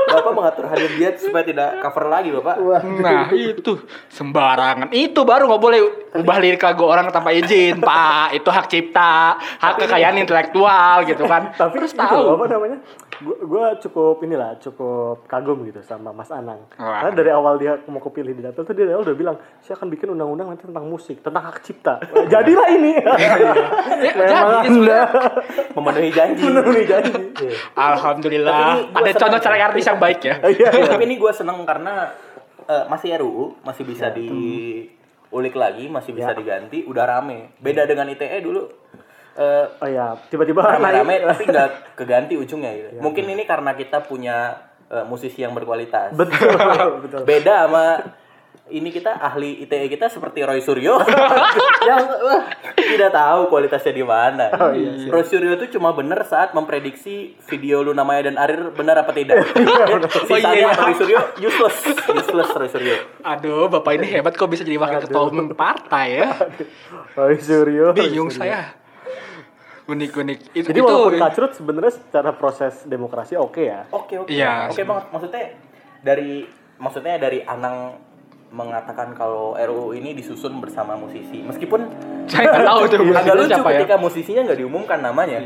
Bapak 0.07 0.31
mengatur 0.31 0.65
Hanin 0.69 0.91
dia 0.95 1.09
supaya 1.17 1.43
tidak 1.43 1.81
cover 1.81 2.05
lagi, 2.07 2.29
Bapak. 2.31 2.55
nah, 3.01 3.27
itu 3.33 3.81
sembarangan. 4.07 4.93
Itu 4.93 5.25
baru 5.25 5.49
nggak 5.49 5.61
boleh 5.61 5.79
ubah 6.13 6.37
lirik 6.39 6.61
lagu 6.61 6.85
orang 6.85 7.09
tanpa 7.09 7.33
izin, 7.33 7.81
Pak. 7.81 8.37
Itu 8.37 8.53
hak 8.53 8.69
cipta, 8.69 9.35
hak 9.35 9.73
kekayaan 9.79 10.15
intelektual 10.15 11.03
gitu 11.03 11.25
kan. 11.25 11.42
Tapi 11.61 11.75
Terus 11.77 11.91
itu 11.91 11.99
tahu. 11.99 12.25
apa 12.33 12.45
namanya? 12.47 12.77
Gua, 13.19 13.37
gua 13.41 13.65
cukup 13.77 14.19
inilah, 14.21 14.57
cukup 14.57 15.23
kagum 15.25 15.63
gitu 15.63 15.79
sama 15.81 16.09
Mas 16.09 16.29
Anang. 16.29 16.65
Wah. 16.75 17.01
Karena 17.01 17.13
dari 17.13 17.31
awal 17.31 17.55
dia 17.55 17.77
mau 17.85 17.99
kepilih 17.99 18.31
di 18.31 18.41
dapil 18.41 18.61
tuh 18.61 18.71
dia 18.71 18.83
dari 18.83 18.93
awal 18.93 19.05
udah 19.05 19.15
bilang, 19.15 19.35
saya 19.59 19.75
akan 19.75 19.87
bikin 19.89 20.07
undang-undang 20.09 20.47
nanti 20.47 20.63
tentang 20.63 20.85
musik, 20.85 21.19
tentang 21.19 21.43
hak 21.43 21.57
cipta. 21.61 22.01
Jadilah 22.25 22.67
ini. 22.69 22.91
Ya, 22.97 23.11
Memang 24.13 24.13
jadi 24.13 24.35
anda 24.65 25.01
Memenuhi 25.75 26.09
janji. 26.09 26.43
memenuhi 26.43 26.83
janji. 26.83 27.21
Alhamdulillah. 27.73 28.91
Ada 28.91 29.11
contoh 29.17 29.39
cara 29.39 29.55
artis 29.63 29.83
yang 29.83 29.97
baik 29.97 30.19
ya. 30.21 30.35
Iya, 30.43 30.69
iya. 30.71 30.85
Tapi 30.87 31.03
ini 31.03 31.15
gue 31.15 31.31
seneng 31.31 31.63
karena 31.63 32.11
eh, 32.63 32.85
masih 32.87 33.15
RUU, 33.17 33.59
masih 33.61 33.83
bisa 33.83 34.09
diulik 34.09 35.53
lagi, 35.53 35.85
masih 35.87 36.11
bisa 36.11 36.31
Ya. 36.31 36.37
diganti, 36.37 36.83
udah 36.83 37.03
rame. 37.05 37.53
Beda 37.57 37.83
dengan 37.83 38.07
ITE 38.07 38.39
dulu. 38.39 38.82
Eh, 39.37 39.65
Oh 39.81 39.87
iya, 39.89 40.17
tiba-tiba 40.29 40.61
rame-rame 40.61 41.25
tapi 41.25 41.43
nggak 41.49 41.69
keganti 41.99 42.33
ujungnya 42.37 42.71
gitu. 42.73 42.89
Mungkin 43.01 43.25
ini 43.29 43.43
karena 43.43 43.73
kita 43.73 44.05
punya 44.05 44.57
eh, 44.89 45.05
musisi 45.05 45.41
yang 45.41 45.53
berkualitas. 45.57 46.13
Betul, 46.13 46.57
betul. 47.07 47.21
Beda 47.25 47.65
sama 47.67 47.85
ini 48.71 48.89
kita 48.95 49.19
ahli 49.19 49.59
ITE 49.67 49.91
kita 49.91 50.07
seperti 50.07 50.39
Roy 50.39 50.63
Suryo 50.63 50.95
yang 51.89 51.99
wah, 52.23 52.47
tidak 52.79 53.11
tahu 53.11 53.51
kualitasnya 53.51 53.91
di 53.91 54.05
mana. 54.07 54.47
Oh, 54.55 54.71
iya 54.71 55.11
Roy 55.11 55.25
Suryo 55.27 55.59
itu 55.59 55.75
cuma 55.75 55.91
benar 55.91 56.23
saat 56.23 56.55
memprediksi 56.55 57.35
video 57.43 57.83
Luna 57.83 58.07
Maya 58.07 58.31
dan 58.31 58.39
Arir 58.39 58.71
benar 58.71 59.03
apa 59.03 59.11
tidak. 59.11 59.43
Sisanya 60.25 60.71
iya. 60.71 60.79
Roy 60.79 60.95
Suryo 60.95 61.19
useless, 61.43 61.77
useless 62.07 62.49
Roy 62.55 62.69
Suryo. 62.71 62.95
Aduh, 63.21 63.67
Bapak 63.67 63.99
ini 63.99 64.07
hebat 64.07 64.31
kok 64.33 64.47
bisa 64.47 64.63
jadi 64.63 64.79
wakil 64.79 65.11
ketua 65.11 65.27
umum 65.27 65.51
partai 65.51 66.23
ya. 66.23 66.31
Roy 67.19 67.35
Suryo. 67.35 67.91
Bingung 67.91 68.31
Roy 68.31 68.35
Suryo. 68.39 68.47
saya. 68.47 68.82
Unik-unik. 69.83 70.39
Itu, 70.55 70.67
Jadi 70.71 70.79
itu 70.79 70.87
walaupun 70.87 71.19
kacrut 71.19 71.51
sebenarnya 71.59 71.93
secara 71.99 72.31
proses 72.35 72.87
demokrasi 72.87 73.35
oke 73.35 73.61
ya. 73.63 73.83
Oke 73.91 74.15
oke. 74.23 74.31
Iya. 74.31 74.71
Oke 74.71 74.87
banget 74.87 75.05
maksudnya 75.11 75.43
dari 75.99 76.47
maksudnya 76.79 77.15
dari 77.19 77.43
Anang 77.43 77.99
mengatakan 78.53 79.17
kalau 79.17 79.57
RUU 79.57 79.97
ini 79.97 80.13
disusun 80.13 80.61
bersama 80.61 80.93
musisi. 80.93 81.41
Meskipun 81.41 81.89
saya 82.29 82.53
nggak 82.53 82.67
tahu 82.69 82.79
tuh 82.85 82.97
agak 83.17 83.25
itu 83.25 83.41
lucu 83.43 83.49
siapa 83.49 83.69
ya. 83.73 83.79
ketika 83.81 83.95
musisinya 83.97 84.41
nggak 84.45 84.59
diumumkan 84.61 84.99
namanya. 85.01 85.41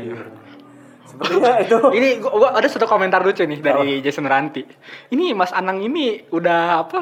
Sepertinya 1.08 1.56
itu 1.64 1.76
Ini 1.96 2.08
gua, 2.20 2.32
gua 2.36 2.50
ada 2.52 2.68
satu 2.68 2.84
komentar 2.84 3.24
lucu 3.24 3.42
nih 3.48 3.64
dari 3.64 4.04
Jason 4.04 4.28
Ranti. 4.28 4.62
Ini 5.08 5.32
Mas 5.32 5.56
Anang 5.56 5.80
ini 5.80 6.20
udah 6.28 6.84
apa? 6.84 7.00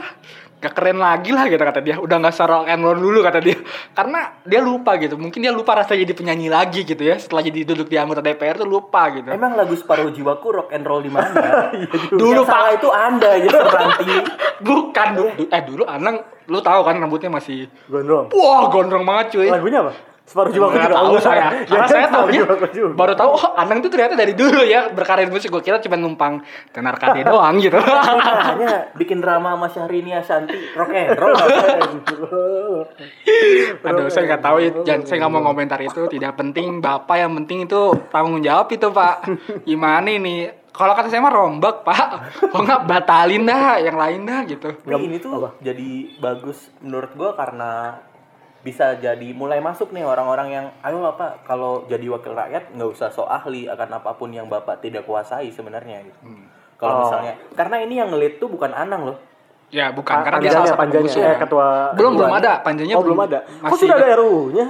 Gak 0.56 0.72
keren 0.72 0.96
lagi 0.96 1.30
lah 1.36 1.44
gitu 1.48 1.60
kata 1.60 1.80
dia. 1.84 2.00
Udah 2.00 2.16
nggak 2.16 2.36
rock 2.48 2.66
and 2.68 2.80
roll 2.80 2.96
dulu 2.96 3.20
kata 3.20 3.38
dia. 3.44 3.56
Karena 3.92 4.40
dia 4.42 4.60
lupa 4.64 4.96
gitu. 4.96 5.20
Mungkin 5.20 5.44
dia 5.44 5.52
lupa 5.52 5.76
rasanya 5.76 6.08
jadi 6.08 6.14
penyanyi 6.16 6.48
lagi 6.48 6.80
gitu 6.84 7.02
ya. 7.02 7.20
Setelah 7.20 7.44
jadi 7.44 7.68
duduk 7.68 7.92
di 7.92 7.96
anggota 8.00 8.24
DPR 8.24 8.56
tuh 8.56 8.68
lupa 8.68 9.12
gitu. 9.12 9.28
Emang 9.28 9.52
lagu 9.52 9.76
separuh 9.76 10.08
jiwaku 10.08 10.46
rock 10.56 10.68
and 10.72 10.88
roll 10.88 11.04
di 11.04 11.12
mana? 11.12 11.70
Dulu 12.20 12.40
Yang 12.42 12.48
salah 12.48 12.72
Pak 12.72 12.78
itu 12.80 12.88
Anda 12.88 13.30
gitu 13.40 13.58
nanti. 13.60 14.14
bukan 14.68 15.08
dulu. 15.12 15.30
Eh 15.52 15.62
dulu 15.68 15.84
Anang 15.84 16.16
lu 16.46 16.58
tahu 16.62 16.80
kan 16.86 16.94
rambutnya 16.96 17.28
masih 17.28 17.66
gondrong. 17.90 18.30
wah 18.32 18.70
gondrong 18.70 19.04
banget 19.04 19.36
cuy. 19.36 19.48
Lagunya 19.50 19.82
apa? 19.84 20.15
Separuh 20.26 20.50
jiwaku 20.50 20.74
Nggak 20.74 20.90
juga 20.90 20.98
tahu 20.98 21.14
saya. 21.22 21.46
Karena 21.70 21.86
Ya, 21.86 21.88
saya 21.88 22.06
tahunya 22.18 22.42
baru 22.98 23.14
tahu 23.14 23.30
oh 23.38 23.44
Anang 23.54 23.78
tuh 23.78 23.90
ternyata 23.94 24.18
dari 24.18 24.34
dulu 24.34 24.66
ya 24.66 24.90
berkarir 24.90 25.30
musik. 25.30 25.54
Gue 25.54 25.62
kira 25.62 25.78
cuma 25.78 25.94
numpang 25.94 26.42
tenar 26.74 26.98
KD 26.98 27.22
doang 27.22 27.54
gitu. 27.62 27.78
Hanya 27.78 28.90
bikin 28.98 29.22
drama 29.22 29.54
sama 29.54 29.70
Syahrini 29.70 30.18
Ashanti 30.18 30.58
rock 30.74 30.90
and 30.90 31.14
roll. 31.14 31.38
Aduh, 33.86 34.10
saya 34.10 34.34
nggak 34.34 34.42
tahu 34.42 34.56
ya. 34.58 34.70
Jangan, 34.82 35.02
saya 35.06 35.16
nggak 35.22 35.32
mau 35.32 35.46
komentar 35.46 35.78
itu. 35.78 36.10
Tidak 36.10 36.32
penting. 36.34 36.82
Bapak 36.82 37.22
yang 37.22 37.30
penting 37.38 37.70
itu 37.70 37.94
tanggung 38.10 38.42
jawab 38.42 38.66
itu, 38.74 38.90
Pak. 38.90 39.16
Gimana 39.62 40.10
ini? 40.10 40.50
Kalau 40.76 40.92
kata 40.92 41.08
saya 41.08 41.24
mah 41.24 41.32
rombak, 41.32 41.86
Pak. 41.86 42.06
Kok 42.50 42.62
nggak 42.66 42.82
batalin 42.84 43.46
dah, 43.46 43.78
yang 43.78 43.96
lain 43.96 44.26
dah 44.26 44.42
gitu. 44.44 44.74
Tapi 44.74 45.06
ini 45.06 45.22
tuh 45.22 45.54
jadi 45.62 46.18
bagus 46.18 46.68
menurut 46.82 47.14
gua 47.16 47.32
karena 47.32 48.02
bisa 48.66 48.98
jadi 48.98 49.28
mulai 49.30 49.62
masuk 49.62 49.94
nih 49.94 50.02
orang-orang 50.02 50.48
yang 50.50 50.66
ayo 50.82 50.98
bapak 51.00 51.46
kalau 51.46 51.86
jadi 51.86 52.02
wakil 52.10 52.34
rakyat 52.34 52.74
nggak 52.74 52.90
usah 52.90 53.14
so 53.14 53.22
ahli 53.22 53.70
akan 53.70 54.02
apa 54.02 54.10
pun 54.12 54.34
yang 54.34 54.50
bapak 54.50 54.82
tidak 54.82 55.06
kuasai 55.06 55.54
sebenarnya 55.54 56.02
gitu. 56.02 56.18
Kalau 56.74 56.92
Oh. 56.92 57.00
misalnya 57.06 57.38
karena 57.54 57.76
ini 57.80 57.94
yang 57.96 58.10
ngelit 58.10 58.36
tuh 58.36 58.50
bukan 58.50 58.74
Anang 58.74 59.06
loh. 59.06 59.18
Ya, 59.66 59.90
bukan 59.90 60.22
karena 60.22 60.38
dia 60.38 60.50
salah 60.50 60.70
satu 60.70 60.78
panjanya. 60.78 61.10
Eh, 61.10 61.38
ketua 61.38 61.66
belum 61.94 62.12
belum 62.14 62.30
ketuanya. 62.30 62.38
ada, 62.38 62.52
panjanya 62.62 62.94
Oh, 62.94 63.02
belum 63.02 63.18
ada. 63.20 63.38
Kok 63.42 63.62
Masih 63.66 63.78
sudah 63.86 63.96
ada 63.98 64.14
RUU-nya? 64.14 64.66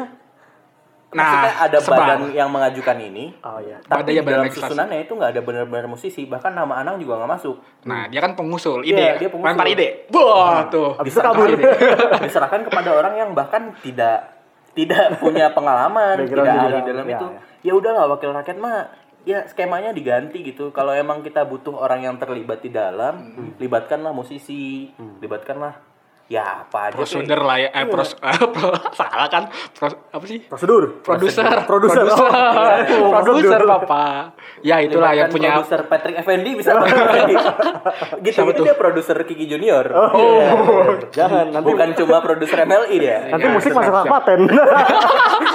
Maksudnya 1.17 1.49
Nah, 1.51 1.65
ada 1.65 1.79
sebar. 1.81 1.99
badan 1.99 2.21
yang 2.31 2.49
mengajukan 2.49 2.97
ini. 3.01 3.33
Oh 3.41 3.57
iya. 3.59 3.81
Tapi 3.81 3.89
Badan 3.97 4.05
di 4.05 4.13
ya, 4.13 4.21
badan 4.21 4.35
dalam 4.39 4.53
susunannya 4.53 4.99
itu 5.01 5.13
nggak 5.13 5.31
ada 5.33 5.41
benar-benar 5.41 5.87
musisi, 5.87 6.23
bahkan 6.25 6.53
nama 6.53 6.77
Anang 6.77 6.97
juga 6.97 7.17
nggak 7.17 7.33
masuk. 7.33 7.57
Nah, 7.83 8.05
dia 8.07 8.21
kan 8.21 8.33
pengusul, 8.33 8.81
Iya, 8.83 9.17
ide. 9.17 9.19
dia 9.19 9.29
pengusul. 9.29 9.51
Lempar 9.51 9.67
ide. 9.67 9.89
Wah, 10.09 10.69
tuh. 10.69 10.93
Habis 10.95 11.11
itu 11.11 11.21
kabur. 11.21 11.49
diserahkan 12.23 12.61
kepada 12.63 12.91
orang 12.93 13.15
yang 13.17 13.31
bahkan 13.33 13.73
tidak 13.81 14.37
tidak 14.71 15.17
punya 15.17 15.49
pengalaman, 15.51 16.21
tidak 16.21 16.37
di 16.37 16.51
ahli 16.53 16.69
dalam- 16.71 16.85
dalam 16.85 17.07
ya, 17.07 17.17
itu. 17.17 17.27
ya. 17.27 17.41
Ya 17.63 17.73
udahlah 17.75 18.05
wakil 18.07 18.31
rakyat 18.31 18.59
mah 18.59 18.93
ya 19.25 19.43
skemanya 19.45 19.91
diganti 19.91 20.45
gitu. 20.45 20.71
Kalau 20.71 20.93
emang 20.93 21.19
kita 21.21 21.43
butuh 21.43 21.75
orang 21.75 22.05
yang 22.05 22.15
terlibat 22.15 22.61
di 22.61 22.69
dalam, 22.69 23.33
libatkanlah 23.57 24.13
musisi, 24.13 24.93
libatkanlah 25.19 25.96
ya 26.27 26.43
apa 26.61 26.91
aja. 26.91 26.97
prosuder 26.97 27.39
lah 27.39 27.57
ya 27.57 27.71
eh 27.71 27.87
pros 27.87 28.19
pro- 28.55 28.75
salah 28.93 29.27
kan 29.27 29.47
Pros- 29.71 29.95
apa 30.09 30.25
sih 30.25 30.43
Prosedur. 30.43 30.99
produser 30.99 31.47
Produser. 31.63 32.03
produser 32.03 32.03
Oh. 32.09 33.11
produser 33.23 33.57
Prosedur. 33.57 33.69
papa 33.69 34.35
ya 34.59 34.77
itulah 34.81 35.13
yang 35.13 35.31
punya 35.31 35.55
produser 35.55 35.87
Patrick 35.87 36.17
Effendi 36.17 36.51
bisa 36.53 36.75
gitu 38.27 38.41
gitu 38.43 38.61
dia 38.61 38.75
produser 38.75 39.17
Kiki 39.23 39.47
Junior. 39.47 39.87
Oh, 39.93 40.99
jangan 41.11 41.51
nanti 41.51 41.67
Bukan 41.67 41.89
cuma 41.95 42.19
produser 42.19 42.59
MLI 42.65 42.97
dia. 42.97 43.19
nanti 43.29 43.47
Ya, 43.47 43.53
musik 43.53 43.71
masuk 43.71 43.93
hak 43.93 44.05
siap. 44.05 44.13
paten. 44.17 44.41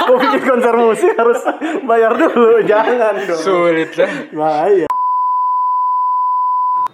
Mau 0.01 0.15
bikin 0.17 0.41
konser 0.41 0.73
musik 0.73 1.11
harus 1.13 1.39
bayar 1.83 2.11
dulu, 2.13 2.63
jangan 2.63 3.15
dong. 3.17 3.37
sulit 3.37 3.91
lah 3.93 4.11
Bahaya. 4.31 4.90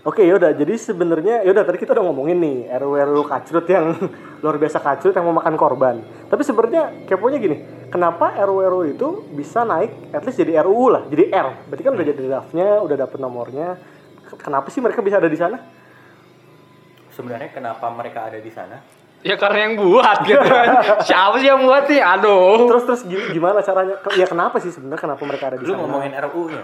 Oke 0.08 0.24
yaudah 0.24 0.56
jadi 0.56 0.72
sebenarnya 0.74 1.44
yaudah 1.44 1.62
tadi 1.62 1.76
kita 1.76 1.92
udah 1.92 2.00
ngomongin 2.02 2.40
nih 2.40 2.58
RW 2.72 2.94
RW 3.04 3.20
kacrut 3.28 3.68
yang 3.68 3.92
luar 4.42 4.56
biasa 4.56 4.80
kacrut 4.80 5.12
yang 5.12 5.28
mau 5.28 5.36
makan 5.36 5.54
korban. 5.54 6.00
Tapi 6.26 6.42
sebenarnya 6.42 7.04
keponya 7.04 7.36
gini, 7.38 7.60
kenapa 7.88 8.32
RW 8.40 8.58
RW 8.66 8.82
itu 8.90 9.08
bisa 9.30 9.62
naik 9.62 9.92
at 10.10 10.24
least 10.24 10.40
jadi 10.40 10.64
RUU 10.64 10.88
lah, 10.90 11.04
jadi 11.06 11.28
R. 11.30 11.48
Berarti 11.68 11.84
kan 11.84 11.92
udah 11.92 12.06
jadi 12.06 12.20
draftnya, 12.24 12.68
udah 12.80 12.96
dapet 12.98 13.20
nomornya. 13.20 13.76
Kenapa 14.38 14.72
sih 14.72 14.80
mereka 14.80 15.04
bisa 15.04 15.20
ada 15.20 15.28
di 15.28 15.36
sana? 15.36 15.60
Sebenarnya 17.10 17.50
kenapa 17.50 17.86
mereka 17.90 18.20
ada 18.26 18.40
di 18.40 18.50
sana? 18.50 18.80
ya 19.18 19.34
karena 19.34 19.66
yang 19.66 19.82
buat 19.82 20.24
gitu 20.24 20.40
kan 20.40 20.68
siapa 21.10 21.42
sih 21.42 21.50
yang 21.50 21.66
buat 21.66 21.90
nih 21.90 22.00
aduh 22.00 22.70
Terus 22.70 22.84
terus 22.86 23.02
gi- 23.04 23.34
gimana 23.34 23.60
caranya? 23.60 23.98
Ya 24.14 24.24
kenapa 24.24 24.62
sih 24.62 24.70
sebenarnya 24.70 25.02
kenapa 25.02 25.26
mereka 25.26 25.50
ada 25.50 25.58
di 25.58 25.66
Lu 25.66 25.74
sana? 25.74 25.82
ngomongin 25.84 26.14
RUU-nya. 26.16 26.64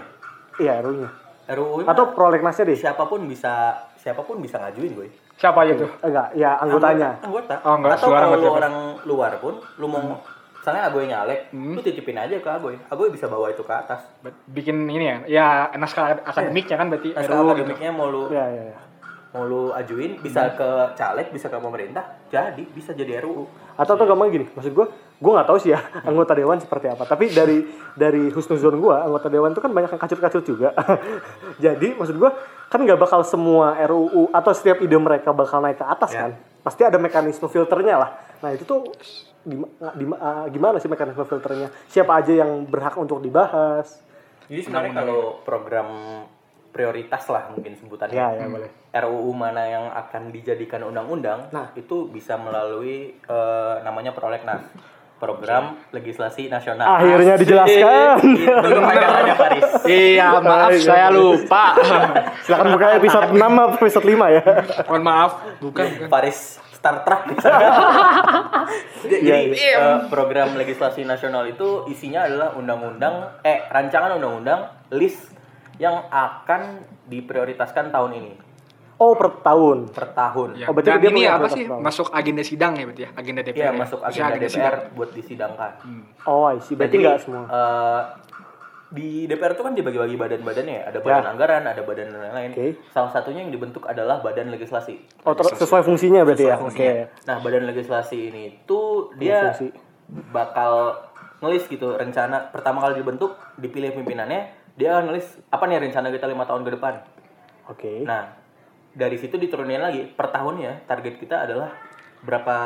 Iya 0.56 0.72
RUU-nya. 0.80 1.10
RUU 1.46 1.84
Atau 1.84 2.04
prolegnasnya 2.10 2.64
deh? 2.64 2.74
siapa 2.74 3.04
pun 3.04 3.24
bisa 3.24 3.72
siapa 3.94 4.20
pun 4.20 4.36
bisa 4.38 4.56
ngajuin, 4.58 4.92
boy. 4.92 5.08
siapa 5.34 5.60
aja 5.60 5.74
tuh 5.76 5.90
Enggak, 6.00 6.28
ya 6.32 6.56
anggotanya. 6.56 7.18
Anggota. 7.18 7.54
Oh, 7.62 7.74
enggak, 7.74 7.96
Atau 7.96 8.06
suara 8.06 8.24
kalau 8.26 8.36
lu 8.36 8.48
orang 8.50 8.74
luar 9.02 9.32
pun 9.38 9.54
lu 9.76 9.86
mau 9.86 10.20
misalnya 10.54 10.82
Agoy 10.84 11.04
nyalek, 11.04 11.40
Hmm. 11.50 11.72
lu 11.72 11.80
titipin 11.80 12.14
aja 12.14 12.34
ke 12.34 12.48
Agoy. 12.48 12.76
Agoy 12.86 13.08
bisa 13.08 13.26
bawa 13.26 13.48
itu 13.48 13.60
ke 13.60 13.70
atas. 13.70 14.00
bikin 14.46 14.86
ini 14.86 15.04
ya 15.04 15.16
ya 15.26 15.46
naskah 15.74 16.22
akademiknya 16.22 16.76
kan 16.76 16.88
berarti 16.88 17.12
Naskah 17.12 17.34
RUU 17.34 17.44
gitu. 17.50 17.52
akademiknya 17.66 17.90
mau 17.90 18.08
lu 18.08 18.28
Iya 18.28 18.44
iya 18.46 18.62
iya. 18.66 18.78
Mau 19.34 19.42
lu 19.42 19.62
ajuin 19.70 20.14
bisa 20.16 20.46
Hmm. 20.46 20.54
ke 20.54 20.68
caleg, 20.94 21.26
bisa 21.28 21.46
ke 21.46 21.58
pemerintah, 21.58 22.06
jadi 22.28 22.62
bisa 22.64 22.94
jadi 22.94 23.18
RUU. 23.20 23.44
atau 23.74 23.98
atau 23.98 24.06
gampang 24.06 24.30
gini 24.30 24.46
maksud 24.48 24.70
gue 24.70 24.86
gue 25.16 25.32
nggak 25.32 25.44
tahu 25.44 25.58
sih 25.58 25.74
ya 25.74 25.82
anggota 26.06 26.30
dewan 26.32 26.56
seperti 26.56 26.86
apa. 26.86 27.02
Tapi 27.02 27.26
dari 27.28 27.66
dari 27.92 28.30
husnuzon 28.30 28.78
gue 28.78 28.94
anggota 28.94 29.26
dewan 29.26 29.50
itu 29.50 29.58
kan 29.58 29.68
banyak 29.68 29.90
yang 29.90 29.98
kacut-kacut 29.98 30.44
juga. 30.44 30.70
Jadi 31.58 31.92
maksud 31.92 32.14
gue 32.14 32.30
kan 32.64 32.78
nggak 32.78 32.94
bakal 32.96 33.20
semua 33.22 33.74
RUU 33.84 34.30
atau 34.30 34.52
setiap 34.52 34.78
ide 34.78 34.94
mereka 34.94 35.30
bakal 35.30 35.58
naik 35.58 35.76
ke 35.76 35.84
atas 35.84 36.10
Ya. 36.10 36.20
kan? 36.20 36.30
Pasti 36.60 36.80
ada 36.80 36.96
mekanisme 36.96 37.44
filternya 37.44 37.98
lah. 37.98 38.10
Nah 38.38 38.50
itu 38.50 38.62
tuh 38.62 38.86
di, 39.42 39.58
di- 39.92 40.16
ah, 40.16 40.46
gimana 40.46 40.78
sih 40.78 40.86
mekanisme 40.86 41.20
filternya? 41.22 41.68
Siapa 41.86 42.14
aja 42.14 42.32
yang 42.32 42.62
berhak 42.64 42.94
untuk 42.94 43.18
dibahas? 43.18 43.98
Jadi 44.46 44.60
sebenarnya 44.62 44.92
kalau 44.94 45.42
program 45.42 45.88
prioritas 46.74 47.22
lah 47.28 47.46
mungkin 47.48 47.72
sebutannya. 47.72 48.12
ya 48.12 48.34
ya 48.34 48.44
boleh. 48.44 48.66
RUU 48.90 49.30
mana 49.30 49.62
yang 49.62 49.86
akan 49.88 50.28
dijadikan 50.28 50.82
undang-undang, 50.82 51.46
Nah. 51.48 51.70
itu 51.72 52.06
bisa 52.06 52.34
melalui 52.34 53.14
eh, 53.16 53.74
namanya 53.80 54.10
prolegnas, 54.10 54.66
program 55.14 55.78
legislasi 55.88 56.46
nasional. 56.48 56.98
akhirnya 56.98 57.38
dijelaskan. 57.38 58.18
Itu 58.44 58.68
kepanjangannya 58.68 59.34
Faris. 59.34 59.70
iya 59.86 60.36
maaf 60.36 60.74
saya 60.76 61.08
lupa. 61.08 61.78
Silakan 62.42 62.68
buka 62.70 62.86
episode 62.92 63.30
6 63.30 63.38
atau 63.38 63.78
episode 63.80 64.04
5 64.04 64.26
ya. 64.28 64.42
Mohon 64.84 65.02
maaf. 65.02 65.30
Bukan 65.58 65.86
bukan. 65.96 66.08
Faris 66.10 66.38
Star 66.74 67.00
Trek. 67.00 67.22
Jadi 69.04 69.56
Iya, 69.56 69.78
eh, 69.78 69.98
program 70.08 70.52
legislasi 70.54 71.04
nasional 71.04 71.44
itu 71.46 71.84
isinya 71.86 72.24
adalah 72.24 72.52
undang-undang 72.52 73.40
eh 73.40 73.64
rancangan 73.68 74.16
undang-undang 74.16 74.60
list 74.90 75.32
yang 75.76 76.06
akan 76.06 76.62
diprioritaskan 77.06 77.90
tahun 77.90 78.12
ini 78.16 78.32
oh 78.94 79.12
per 79.12 79.42
tahun 79.42 79.90
per 79.90 80.06
tahun. 80.12 80.54
Ya, 80.54 80.66
Oh, 80.66 80.72
berarti 80.72 80.86
dan 80.88 80.98
dia 80.98 81.10
ini 81.10 81.22
apa 81.26 81.50
sih 81.50 81.66
banget. 81.66 81.82
masuk 81.82 82.06
agenda 82.10 82.42
sidang 82.42 82.72
ya 82.72 82.84
berarti 82.84 83.02
ya 83.02 83.10
agenda 83.12 83.40
DPR 83.42 83.58
Iya, 83.58 83.66
ya? 83.66 83.72
masuk 83.74 83.98
Maksudnya 83.98 84.24
agenda 84.24 84.38
DPR 84.40 84.54
sidang. 84.54 84.82
buat 84.94 85.10
disidangkan. 85.10 85.70
oh 86.24 86.44
I 86.46 86.58
see 86.58 86.74
berarti 86.74 86.94
Jadi, 86.94 87.04
nggak 87.04 87.18
semua 87.20 87.42
eh, 87.44 88.00
di 88.88 89.08
DPR 89.26 89.52
itu 89.52 89.62
kan 89.62 89.74
dibagi-bagi 89.74 90.14
badan-badannya 90.14 90.74
ya. 90.76 90.82
Ada 90.86 90.98
badan 91.00 91.18
Ya. 91.18 91.28
anggaran, 91.28 91.62
ada 91.66 91.82
badan 91.82 92.08
lain-lain. 92.14 92.50
Oke. 92.54 92.66
Salah 92.88 93.10
satunya 93.10 93.42
yang 93.42 93.50
dibentuk 93.50 93.82
adalah 93.84 94.22
badan 94.22 94.46
legislasi. 94.48 94.94
oh 95.20 95.34
ter- 95.34 95.50
sesuai 95.52 95.82
fungsinya 95.82 96.22
berarti 96.22 96.44
ya 96.44 96.54
Sesuai 96.54 96.62
oke 96.62 96.70
fungsinya. 96.70 97.04
Nah, 97.26 97.36
badan 97.40 97.64
legislasi 97.66 98.18
ini 98.30 98.44
tuh 98.62 99.10
dia 99.16 99.50
Fungsi. 99.50 99.74
bakal 100.30 100.94
ngelis 101.40 101.66
gitu 101.66 101.92
rencana 101.92 102.48
pertama 102.48 102.78
kali 102.80 102.94
dibentuk 102.96 103.34
dipilih 103.56 103.90
pimpinannya 103.92 104.63
dia 104.74 104.98
akan 104.98 105.10
ngelis 105.10 105.26
apa 105.48 105.64
nih 105.66 105.78
rencana 105.80 106.10
kita 106.10 106.26
lima 106.26 106.44
tahun 106.44 106.62
ke 106.62 106.70
depan. 106.74 106.94
oke 107.70 107.92
Nah, 108.02 108.22
dari 108.90 109.16
situ 109.18 109.38
diturunin 109.38 109.78
lagi 109.78 110.06
per 110.06 110.30
tahunnya 110.30 110.86
target 110.86 111.14
kita 111.18 111.46
adalah 111.46 111.70
berapa 112.22 112.56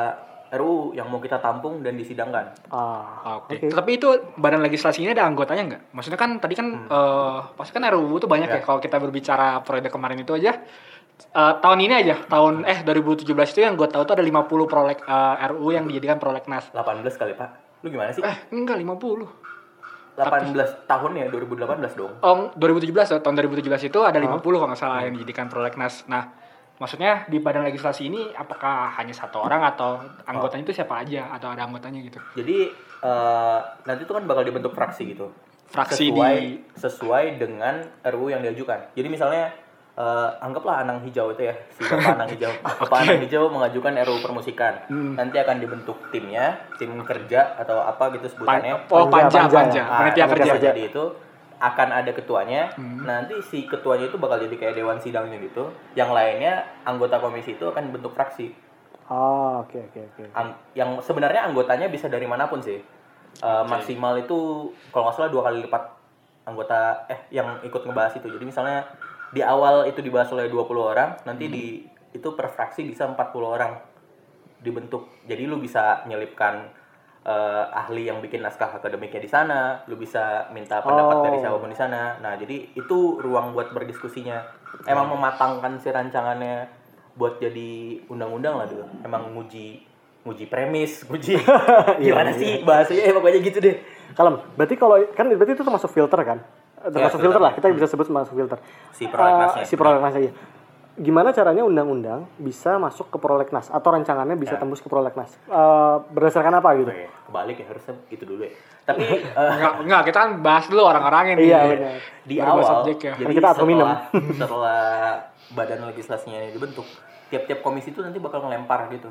RUU 0.48 0.96
yang 0.96 1.12
mau 1.12 1.20
kita 1.20 1.44
tampung 1.44 1.84
dan 1.84 1.92
disidangkan. 1.92 2.72
Ah, 2.72 3.36
Oke. 3.44 3.60
oke. 3.60 3.68
Tapi 3.68 4.00
itu 4.00 4.08
badan 4.40 4.64
legislasi 4.64 5.04
ini 5.04 5.12
ada 5.12 5.28
anggotanya 5.28 5.64
nggak? 5.68 5.82
Maksudnya 5.92 6.16
kan 6.16 6.40
tadi 6.40 6.56
kan 6.56 6.88
eh 6.88 7.38
pasti 7.52 7.76
kan 7.76 7.84
RUU 7.84 8.16
itu 8.16 8.24
banyak 8.24 8.48
ya. 8.48 8.56
Ya. 8.56 8.64
Kalau 8.64 8.80
kita 8.80 8.96
berbicara 8.96 9.60
periode 9.60 9.92
kemarin 9.92 10.24
itu 10.24 10.32
aja 10.32 10.56
eh, 11.20 11.54
tahun 11.60 11.78
ini 11.84 11.94
aja 12.00 12.16
tahun 12.24 12.64
eh 12.64 12.80
2017 12.80 13.28
itu 13.28 13.60
yang 13.60 13.76
gue 13.76 13.88
tahu 13.92 14.08
tuh 14.08 14.16
ada 14.16 14.24
50 14.24 14.48
prolek 14.64 15.04
eh, 15.04 15.36
RUU 15.52 15.68
yang 15.76 15.84
dijadikan 15.84 16.16
prolegnas. 16.16 16.72
18 16.72 17.04
kali, 17.12 17.36
Pak. 17.36 17.84
Lu 17.84 17.92
gimana 17.92 18.08
sih? 18.16 18.24
Eh 18.24 18.36
enggak 18.48 18.80
50. 18.80 19.28
18 20.18 20.54
tahun 20.84 21.10
ya 21.14 21.26
2018 21.28 21.94
dong. 21.94 22.12
Oh 22.20 22.50
2017 22.52 22.90
tuh, 23.08 23.20
tahun 23.20 23.34
2017 23.38 23.86
itu 23.86 23.98
ada 24.00 24.18
50 24.18 24.42
kalau 24.42 24.66
nggak 24.66 24.76
salah 24.76 25.00
yang 25.00 25.14
dijadikan 25.14 25.46
prolegnas. 25.46 26.02
Nah 26.04 26.34
maksudnya 26.76 27.26
di 27.26 27.38
badan 27.38 27.62
legislasi 27.64 28.06
ini 28.06 28.30
apakah 28.32 28.94
hanya 28.94 29.10
satu 29.10 29.40
orang 29.40 29.62
atau 29.64 29.98
anggotanya 30.24 30.62
itu 30.62 30.74
siapa 30.74 31.02
aja 31.02 31.30
atau 31.30 31.50
ada 31.50 31.62
anggotanya 31.62 32.02
gitu? 32.02 32.18
Jadi 32.34 32.70
eh, 32.98 33.58
nanti 33.84 34.02
itu 34.02 34.10
kan 34.10 34.24
bakal 34.24 34.42
dibentuk 34.42 34.72
fraksi 34.72 35.06
gitu. 35.08 35.30
Fraksi 35.68 36.08
sesuai 36.08 36.34
di- 36.36 36.58
sesuai 36.74 37.24
dengan 37.36 37.74
RUU 38.02 38.30
yang 38.30 38.40
diajukan. 38.40 38.90
Jadi 38.92 39.06
misalnya 39.06 39.52
eh, 39.98 40.30
anggaplah 40.38 40.80
Anang 40.80 41.02
Hijau 41.02 41.34
itu 41.34 41.42
ya, 41.42 41.54
si 41.68 41.82
Bapak 41.82 42.14
Anang 42.16 42.30
Hijau. 42.30 42.52
Bapak 42.56 42.98
Anang 43.00 43.18
Hijau 43.18 43.50
mengajukan 43.50 43.92
RUU 43.98 44.20
permusikan. 44.20 44.78
Hmm. 44.86 45.12
Nanti 45.12 45.36
akan 45.36 45.58
dibentuk 45.58 45.98
timnya, 46.08 46.46
tim 46.74 46.94
kerja 47.02 47.58
atau 47.58 47.82
apa 47.82 48.10
gitu 48.12 48.30
Pan- 48.38 48.62
sebutannya. 48.62 48.72
oh 48.88 49.06
Panja, 49.06 49.10
panja 49.10 49.40
panja. 49.42 49.58
panja, 49.58 49.82
Ah, 49.84 49.98
panitia 50.00 50.20
yang 50.20 50.30
kerja. 50.32 50.52
jadi 50.64 50.82
itu 50.86 51.04
akan 51.58 51.88
ada 51.92 52.10
ketuanya. 52.12 52.70
Hmm. 52.72 53.02
Nanti 53.02 53.34
si 53.42 53.66
ketuanya 53.66 54.06
itu 54.06 54.14
bakal 54.14 54.38
jadi 54.38 54.54
kayak 54.54 54.74
dewan 54.74 54.96
sidangnya 54.96 55.34
gitu. 55.40 55.66
Yang 55.92 56.10
lainnya 56.12 56.54
anggota 56.84 57.18
komisi 57.18 57.52
itu 57.52 57.66
akan 57.66 57.90
bentuk 57.90 58.14
fraksi. 58.14 58.54
Ah, 59.04 59.58
oke 59.58 59.74
oke 59.82 59.98
oke. 60.04 60.22
Ang- 60.32 60.54
yang 60.72 61.00
sebenarnya 61.00 61.42
anggotanya 61.42 61.88
bisa 61.88 62.06
dari 62.06 62.24
mana 62.24 62.46
pun 62.46 62.60
sih. 62.60 62.78
Eh, 63.36 63.64
Maksimal 63.64 64.14
itu 64.16 64.38
kalau 64.88 65.04
nggak 65.04 65.16
salah 65.16 65.28
dua 65.28 65.42
kali 65.44 65.58
lipat 65.60 65.82
anggota 66.44 66.78
eh 67.06 67.26
yang 67.30 67.58
ikut 67.60 67.82
ngebahas 67.82 68.14
itu. 68.14 68.28
Jadi 68.28 68.44
misalnya 68.44 68.86
di 69.30 69.44
awal 69.44 69.84
itu 69.86 70.00
dibahas 70.00 70.32
oleh 70.32 70.48
20 70.48 70.78
orang, 70.78 71.10
nanti 71.24 71.44
di 71.46 71.64
itu 72.08 72.28
per 72.32 72.48
fraksi 72.48 72.84
bisa 72.84 73.04
40 73.04 73.18
orang 73.44 73.72
dibentuk. 74.58 75.08
Jadi 75.28 75.44
lu 75.44 75.60
bisa 75.60 76.02
nyelipkan 76.08 76.74
eh, 77.22 77.64
ahli 77.76 78.08
yang 78.08 78.24
bikin 78.24 78.40
naskah 78.40 78.80
akademiknya 78.80 79.20
di 79.20 79.28
sana, 79.28 79.84
lu 79.84 80.00
bisa 80.00 80.48
minta 80.48 80.80
pendapat 80.80 81.16
Oh. 81.20 81.24
dari 81.28 81.36
siapa 81.38 81.60
pun 81.60 81.68
di 81.68 81.76
sana. 81.76 82.16
Nah, 82.24 82.40
jadi 82.40 82.72
itu 82.72 83.20
ruang 83.20 83.52
buat 83.52 83.68
berdiskusinya. 83.70 84.40
Emang 84.88 85.12
mematangkan 85.12 85.76
si 85.76 85.92
rancangannya 85.92 86.68
buat 87.14 87.36
jadi 87.36 88.00
undang-undang 88.08 88.56
lah 88.56 88.64
dulu. 88.64 88.86
Emang 89.04 89.28
nguji 89.36 89.84
nguji 90.24 90.44
premis, 90.48 91.02
nguji 91.08 91.36
gimana 92.00 92.32
sih 92.32 92.64
bahasanya, 92.64 93.02
eh, 93.08 93.12
pokoknya 93.12 93.40
gitu 93.44 93.58
deh. 93.60 93.76
Kalem, 94.16 94.40
berarti 94.56 94.74
kalau 94.80 94.96
kan 95.12 95.28
berarti 95.28 95.52
itu 95.52 95.64
termasuk 95.64 95.90
filter 95.92 96.20
kan? 96.24 96.38
Termasuk 96.80 96.94
Ya, 96.94 97.08
filter 97.20 97.20
filter. 97.20 97.40
lah, 97.40 97.52
kita 97.52 97.66
bisa 97.70 97.86
sebut 97.86 98.06
termasuk 98.06 98.32
filter. 98.32 98.58
Si 98.90 99.04
prolegnasnya. 99.04 99.62
Ah, 99.62 99.66
si 99.66 99.74
prolegnasnya 99.74 100.22
iya. 100.22 100.32
Gimana 100.96 101.30
caranya 101.30 101.62
undang-undang 101.62 102.26
bisa 102.36 102.74
masuk 102.76 103.06
ke 103.06 103.16
prolegnas 103.16 103.66
atau 103.68 103.88
rancangannya 103.88 104.34
bisa 104.34 104.52
Ya. 104.52 104.58
tembus 104.58 104.78
ke 104.78 104.86
prolegnas? 104.86 105.30
Eh, 105.40 105.96
berdasarkan 106.08 106.54
apa 106.54 106.74
gitu? 106.76 106.90
Oke, 106.90 107.06
kebalik 107.24 107.56
ya 107.56 107.66
harusnya 107.66 107.94
gitu 108.08 108.24
dulu 108.26 108.42
ya. 108.42 108.52
Tapi 108.84 109.06
eh, 109.14 109.22
Enggak, 109.48 109.72
enggak, 109.80 110.00
kita 110.04 110.18
kan 110.18 110.30
bahas 110.40 110.64
dulu 110.66 110.82
orang-orangnya 110.82 111.34
nih. 111.36 111.44
Iya, 111.44 111.60
benar. 111.62 111.94
di 112.20 112.34
Baru 112.36 112.50
awal 112.52 112.64
subjek 112.64 112.98
ya. 113.00 113.12
jadi 113.16 113.32
kita 113.32 113.48
setelah, 113.52 113.94
setelah 114.34 114.80
badan 115.50 115.80
legislasinya 115.86 116.38
ini 116.40 116.50
dibentuk 116.50 116.84
tiap-tiap 117.28 117.60
komisi 117.60 117.88
itu 117.88 118.00
nanti 118.00 118.18
bakal 118.18 118.42
ngelempar 118.42 118.90
gitu 118.90 119.08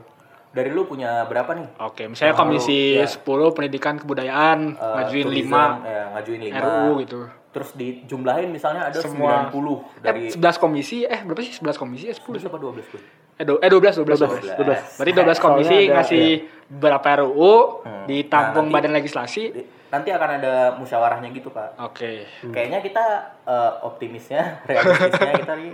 dari 0.50 0.70
lu 0.70 0.84
punya 0.84 1.24
berapa 1.24 1.54
nih? 1.54 1.68
Oke, 1.80 2.04
misalnya 2.06 2.34
Kalau 2.34 2.44
komisi 2.46 2.78
lu- 2.94 3.00
ya. 3.00 3.08
10 3.08 3.24
pendidikan 3.54 3.96
kebudayaan 3.96 4.60
Eh, 4.72 4.94
ngajuin 4.98 5.24
tourism, 5.24 5.54
5 5.54 5.64
ya, 5.86 6.04
ngajuin 6.14 6.42
5 6.44 6.60
RUU 6.60 6.92
gitu. 7.00 7.20
Terus 7.58 7.74
dijumlahin 7.74 8.50
misalnya 8.50 8.86
ada 8.86 9.00
Semua 9.00 9.50
90 9.50 9.98
dari 9.98 10.30
dari 10.30 10.54
11 10.54 10.62
komisi 10.62 10.98
eh 11.04 11.20
berapa 11.20 11.42
sih 11.42 11.58
11 11.58 11.74
komisi 11.76 12.06
eh 12.06 12.14
10 12.14 12.38
sih? 12.38 12.46
apa 12.46 12.58
12 12.58 12.86
tuh? 12.86 13.02
Eh, 13.34 13.46
do- 13.46 13.58
eh 13.58 13.66
12 13.68 13.98
12 13.98 14.18
12. 14.20 14.46
12. 14.56 14.82
Berarti 14.94 15.12
12 15.12 15.38
komisi 15.40 15.66
Soalnya 15.68 15.82
ada- 15.84 15.96
ngasih 15.96 16.26
berapa 16.70 17.08
RUU 17.18 17.54
Hmm. 17.82 18.06
ditampung 18.06 18.66
Nah, 18.66 18.70
nanti- 18.70 18.76
badan 18.78 18.94
legislasi. 18.94 19.44
Nanti 19.88 20.12
akan 20.12 20.30
ada 20.44 20.76
musyawarahnya 20.76 21.32
gitu, 21.32 21.48
Pak. 21.48 21.80
Oke. 21.80 22.28
Kayaknya 22.52 22.80
kita 22.84 23.06
eh, 23.48 23.72
optimisnya, 23.88 24.60
realistisnya 24.68 25.34
kita 25.40 25.54
nih 25.56 25.72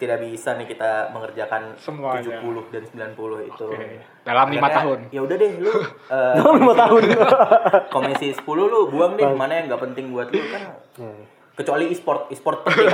tidak 0.00 0.18
bisa 0.24 0.56
nih 0.56 0.66
kita 0.68 1.12
mengerjakan 1.12 1.76
Semuanya. 1.76 2.40
70 2.40 2.72
dan 2.72 2.82
90 3.12 3.50
itu. 3.52 3.66
Oke. 3.68 4.00
Dalam 4.24 4.48
lima 4.48 4.68
tahun. 4.72 4.98
Ya 5.12 5.20
udah 5.20 5.36
deh 5.36 5.52
lu 5.60 5.68
eh, 6.16 6.34
Dalam 6.40 6.54
lima 6.64 6.74
tahun. 6.74 7.02
komisi 7.94 8.32
10 8.32 8.40
lu 8.48 8.88
buang 8.88 9.20
deh 9.20 9.28
mana 9.36 9.60
yang 9.60 9.68
nggak 9.68 9.82
penting 9.84 10.08
buat 10.16 10.32
lu 10.32 10.40
kan. 10.48 10.62
Hmm. 10.96 11.22
Kecuali 11.52 11.92
e-sport, 11.92 12.32
e-sport 12.32 12.64
penting. 12.64 12.88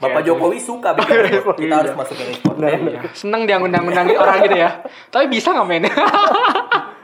Bapak 0.00 0.22
Jokowi 0.24 0.60
suka 0.60 0.92
bikin 0.96 1.40
e-sport. 1.40 1.56
Kita 1.56 1.74
harus 1.80 1.92
masukin 1.96 2.28
e-sport. 2.32 2.56
Nah, 2.60 2.68
ya. 2.72 3.00
Seneng 3.16 3.48
dia 3.48 3.56
ngundang-ngundang 3.56 4.12
orang 4.16 4.44
gitu 4.44 4.56
ya. 4.60 4.70
Tapi 5.08 5.24
bisa 5.32 5.56
nggak 5.56 5.66
main? 5.68 5.84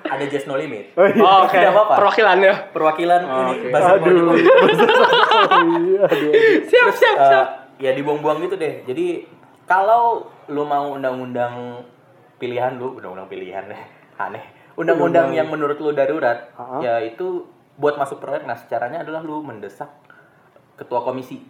Ada 0.08 0.24
just 0.26 0.46
no 0.46 0.54
limit. 0.54 0.92
Oh 0.92 1.04
iya. 1.04 1.18
Oh, 1.18 1.44
Oke. 1.44 1.54
Tidak 1.54 1.70
apa-apa. 1.70 1.94
Perwakilan 1.96 2.38
ya. 2.40 2.54
Perwakilan 2.68 3.20
Oh, 3.22 3.36
ini 3.42 3.52
oke. 3.52 3.68
buzzer 3.68 3.96
Aduh. 3.96 4.34
Iya, 4.36 6.00
aduh. 6.04 6.32
Siap, 6.70 6.88
siap, 6.92 7.16
Eh, 7.16 7.26
siap. 7.26 7.46
ya 7.76 7.90
dibuang-buang 7.92 8.38
gitu 8.40 8.54
deh. 8.54 8.82
Jadi 8.82 9.26
kalau 9.64 10.24
lu 10.46 10.62
mau 10.62 10.92
undang-undang 10.92 11.82
pilihan 12.36 12.74
lu, 12.74 12.94
undang-undang 12.94 13.26
pilihan 13.26 13.64
deh, 13.64 13.82
aneh. 14.24 14.44
Undang-undang 14.74 15.32
yang 15.32 15.48
menurut 15.48 15.76
lu 15.76 15.90
darurat, 15.90 16.52
Ha-ha. 16.52 16.78
ya 16.78 16.94
itu 17.00 17.48
buat 17.74 17.94
masuk 17.94 18.18
prolegnas 18.18 18.64
caranya 18.66 19.00
adalah 19.00 19.20
lu 19.20 19.40
mendesak 19.40 19.88
ketua 20.74 21.00
komisi 21.00 21.40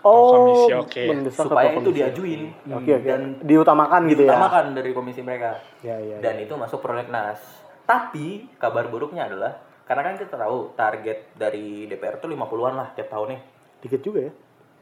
Oh, 0.00 0.34
komisi, 0.34 0.72
oke. 0.74 1.02
mendesak 1.06 1.44
supaya 1.44 1.70
itu 1.70 1.78
komisi. 1.80 1.96
diajuin 1.96 2.40
Oke, 2.72 2.90
oke. 2.92 3.06
dan 3.06 3.20
Diutamakan 3.40 4.00
gitu 4.06 4.22
ya. 4.22 4.34
diutamakan 4.34 4.64
dari 4.72 4.90
komisi 4.90 5.20
mereka. 5.20 5.62
Ya, 5.80 5.96
ya. 5.96 6.18
Dan 6.18 6.40
itu 6.40 6.52
masuk 6.54 6.78
prolegnas. 6.78 7.40
Tapi 7.84 8.50
kabar 8.56 8.88
buruknya 8.88 9.24
adalah 9.24 9.54
karena 9.84 10.02
kan 10.02 10.14
kita 10.16 10.34
tahu 10.34 10.72
target 10.72 11.32
dari 11.32 11.84
DPR 11.84 12.16
tuh 12.16 12.26
50-an 12.26 12.74
lah 12.74 12.88
tiap 12.92 13.08
tahunnya. 13.08 13.38
Dikit 13.80 14.00
juga 14.00 14.20
ya. 14.24 14.32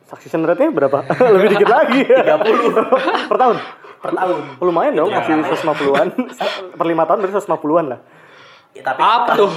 Succession 0.04 0.42
rate-nya 0.42 0.70
berapa? 0.70 1.02
Lebih 1.34 1.48
dikit 1.52 1.70
lagi. 1.76 2.02
30 2.02 3.28
per 3.28 3.36
tahun. 3.36 3.56
per 3.98 4.12
tahun. 4.12 4.36
Lumayan 4.58 4.94
dong, 4.96 5.06
Itu 5.06 5.18
masih 5.18 5.34
ya. 5.36 5.54
150-an. 5.70 6.08
per 6.78 6.86
5 6.86 6.98
tahun 7.04 7.18
berarti 7.20 7.34
150-an 7.40 7.86
lah. 7.86 8.00
Ya, 8.72 8.80
tapi 8.80 9.04
Apa 9.04 9.36
tuh? 9.36 9.52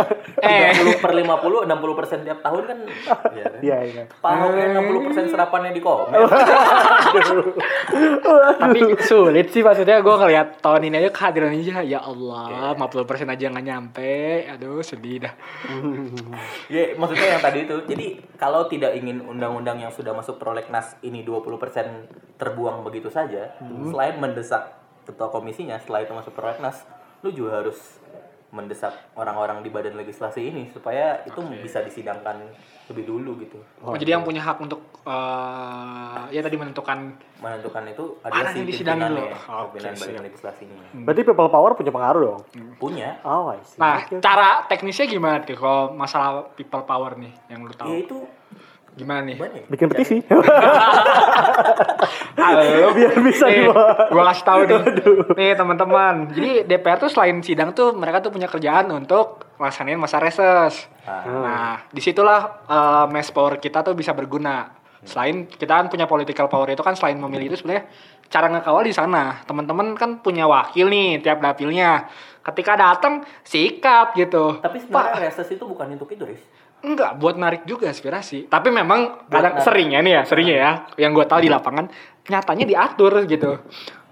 eh, 0.40 0.72
30 0.72 1.04
per 1.04 1.12
50, 1.12 1.68
60 1.68 1.98
persen 2.00 2.18
tiap 2.24 2.40
tahun 2.40 2.62
kan 2.64 2.78
ya, 2.80 2.96
kan? 3.12 3.60
Iya, 3.60 3.78
iya. 3.84 4.02
Pahalnya 4.24 4.80
60 4.80 5.04
persen 5.04 5.24
serapannya 5.28 5.76
di 5.76 5.84
komen. 5.84 6.16
tapi 8.64 8.80
sulit 9.04 9.52
sih 9.52 9.60
maksudnya 9.60 10.00
gue 10.00 10.14
ngeliat 10.16 10.64
tahun 10.64 10.88
ini 10.88 10.96
aja 11.04 11.10
kehadiran 11.12 11.52
aja 11.52 11.84
ya 11.84 12.00
Allah 12.00 12.72
50% 12.74 13.28
aja 13.28 13.44
nggak 13.52 13.66
nyampe 13.66 14.48
aduh 14.48 14.80
sedih 14.80 15.28
dah 15.28 15.34
ya, 16.72 16.96
maksudnya 16.96 17.36
yang 17.36 17.42
tadi 17.42 17.58
itu. 17.68 17.76
Jadi 17.84 18.06
kalau 18.40 18.66
tidak 18.70 18.96
ingin 18.96 19.20
undang-undang 19.24 19.80
yang 19.80 19.92
sudah 19.92 20.16
masuk 20.16 20.40
prolegnas 20.40 20.96
ini 21.04 21.20
20 21.26 21.60
persen 21.60 22.08
terbuang 22.40 22.82
begitu 22.82 23.12
saja, 23.12 23.54
selain 23.60 24.16
mendesak 24.18 24.74
ketua 25.04 25.28
komisinya, 25.28 25.76
setelah 25.78 26.00
itu 26.02 26.12
masuk 26.16 26.32
prolegnas, 26.32 26.82
lu 27.22 27.30
juga 27.30 27.60
harus 27.62 27.78
mendesak 28.54 28.94
orang-orang 29.18 29.66
di 29.66 29.68
badan 29.68 29.98
legislasi 29.98 30.46
ini 30.46 30.70
supaya 30.70 31.26
itu 31.26 31.42
bisa 31.58 31.82
disidangkan 31.82 32.38
lebih 32.86 33.02
dulu 33.02 33.42
gitu. 33.42 33.58
oh, 33.82 33.98
jadi 33.98 34.14
yang 34.14 34.22
punya 34.22 34.38
hak 34.38 34.62
untuk 34.62 34.78
eh, 35.02 36.20
ya 36.30 36.38
tadi 36.38 36.54
menentukan 36.54 37.18
Menentukan 37.42 37.82
itu 37.90 38.04
ada 38.24 38.54
si 38.54 38.64
pimpinannya, 38.64 39.08
dulu? 39.10 39.24
Oke, 39.28 39.76
pimpinan 39.76 39.92
badan 40.00 40.22
legislasinya. 40.24 40.80
Berarti 41.04 41.20
people 41.26 41.50
power 41.50 41.70
punya 41.76 41.92
pengaruh 41.92 42.20
dong. 42.24 42.40
Punya 42.80 43.20
Oh, 43.20 43.52
I 43.52 43.60
see. 43.66 43.76
nah 43.76 44.00
cara 44.22 44.64
teknisnya 44.70 45.04
gimana 45.10 45.44
tuh 45.44 45.58
kalau 45.58 45.92
masalah 45.92 46.48
people 46.56 46.86
power 46.88 47.18
nih 47.20 47.34
yang 47.52 47.66
lu 47.66 47.74
Ya 47.74 47.78
tahu 47.84 47.92
itu 48.00 48.18
gimana 48.94 49.26
nih 49.26 49.34
gimana? 49.34 49.58
Bikin 49.66 49.86
petisi. 49.90 50.16
Halo. 52.38 52.94
Biar 52.94 53.18
bisa 53.26 53.46
nih, 53.50 53.66
dibawa. 53.66 54.06
gua 54.10 54.24
kasih 54.30 54.44
tahu 54.46 54.60
nih. 54.70 54.80
Nih 55.34 55.50
teman-teman. 55.58 56.14
Jadi 56.30 56.50
DPR 56.66 56.98
tuh 57.02 57.10
selain 57.10 57.42
sidang 57.42 57.74
tuh 57.74 57.90
mereka 57.94 58.22
tuh 58.22 58.30
punya 58.30 58.46
kerjaan 58.46 58.86
untuk 58.94 59.50
melaksanain 59.58 59.98
masa 59.98 60.22
reses. 60.22 60.86
Ah. 61.02 61.26
Nah, 61.26 61.74
di 61.90 61.98
situlah 61.98 62.62
uh, 62.70 63.06
mass 63.10 63.34
power 63.34 63.58
kita 63.58 63.82
tuh 63.82 63.98
bisa 63.98 64.14
berguna. 64.14 64.70
Selain 65.04 65.44
kita 65.44 65.84
kan 65.84 65.86
punya 65.92 66.08
political 66.08 66.48
power 66.48 66.72
itu 66.72 66.80
kan 66.80 66.96
selain 66.96 67.20
memilih 67.20 67.52
itu 67.52 67.60
sebenarnya 67.60 67.92
cara 68.30 68.46
ngekawal 68.48 68.82
di 68.86 68.94
sana. 68.94 69.44
Teman-teman 69.44 69.98
kan 69.98 70.22
punya 70.22 70.48
wakil 70.48 70.88
nih 70.88 71.20
tiap 71.20 71.42
dapilnya. 71.42 72.08
Ketika 72.44 72.76
datang 72.76 73.24
sikap 73.44 74.16
gitu. 74.16 74.60
Tapi 74.60 74.80
sebenarnya 74.80 75.28
reses 75.28 75.48
itu 75.48 75.64
bukan 75.64 75.96
untuk 75.96 76.12
itu, 76.12 76.28
Riz. 76.28 76.44
Enggak, 76.84 77.16
buat 77.16 77.40
narik 77.40 77.64
juga 77.64 77.88
aspirasi. 77.88 78.52
Tapi 78.52 78.68
memang 78.68 79.24
kadang 79.32 79.56
seringnya 79.64 80.04
nih 80.04 80.12
ya, 80.20 80.22
seringnya 80.28 80.56
ya, 80.60 80.72
yang 81.00 81.16
gue 81.16 81.24
tahu 81.24 81.40
di 81.40 81.48
lapangan, 81.48 81.88
nyatanya 82.28 82.64
diatur 82.68 83.24
gitu. 83.24 83.64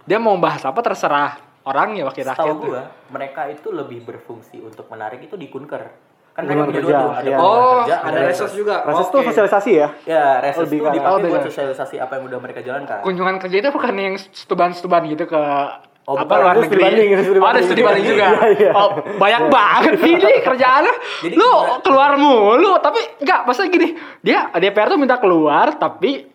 Dia 0.09 0.17
mau 0.17 0.35
bahas 0.41 0.65
apa 0.65 0.81
terserah 0.81 1.37
orang 1.69 2.01
ya 2.01 2.09
wakil 2.09 2.25
rakyat. 2.27 2.57
Gua, 2.59 2.83
mereka 3.13 3.47
itu 3.53 3.69
lebih 3.71 4.03
berfungsi 4.03 4.59
untuk 4.59 4.89
menarik 4.89 5.21
itu 5.23 5.37
di 5.37 5.47
kunker. 5.53 6.11
Kan 6.33 6.49
mereka 6.49 6.65
punya 6.65 6.81
kerja, 6.81 6.89
dua 6.89 6.97
tuh, 6.97 7.13
ada 7.13 7.29
iya. 7.29 7.37
Oh, 7.37 7.85
kerja, 7.85 7.97
ada 8.09 8.21
reses 8.25 8.53
juga. 8.57 8.77
Reses 8.89 9.09
tuh 9.13 9.21
Oke. 9.21 9.29
sosialisasi 9.29 9.71
ya? 9.77 9.89
Ya, 10.09 10.27
reses 10.41 10.65
itu 10.65 10.81
dipakai 10.81 11.13
oh, 11.13 11.29
buat 11.29 11.45
sosialisasi 11.45 11.97
apa 12.01 12.13
yang 12.17 12.25
udah 12.33 12.39
mereka 12.41 12.61
jalankan. 12.65 13.05
Kunjungan 13.05 13.37
kerja 13.37 13.57
itu 13.61 13.69
bukan 13.69 13.93
yang 14.01 14.17
stuban-stuban 14.17 15.13
gitu 15.13 15.29
ke 15.29 15.43
Oh, 16.03 16.19
apa 16.19 16.35
luar 16.35 16.59
negeri. 16.59 16.83
banding, 16.83 17.09
itu 17.15 17.23
studi 17.31 17.39
oh, 17.39 17.47
ada 17.47 17.61
studi 17.63 17.83
banding 17.87 18.07
juga. 18.11 18.27
Iya, 18.35 18.49
iya. 18.59 18.71
Oh, 18.75 18.91
banyak 19.23 19.43
banget 19.47 19.93
sih 20.03 20.13
ini 20.19 20.33
kerjaannya. 20.43 20.95
Jadi 21.23 21.35
lu 21.39 21.53
keluar 21.79 22.19
mulu, 22.19 22.75
tapi 22.83 23.23
enggak, 23.23 23.47
maksudnya 23.47 23.71
gini, 23.71 23.89
dia 24.19 24.51
DPR 24.51 24.91
tuh 24.91 24.99
minta 24.99 25.23
keluar 25.23 25.79
tapi 25.79 26.27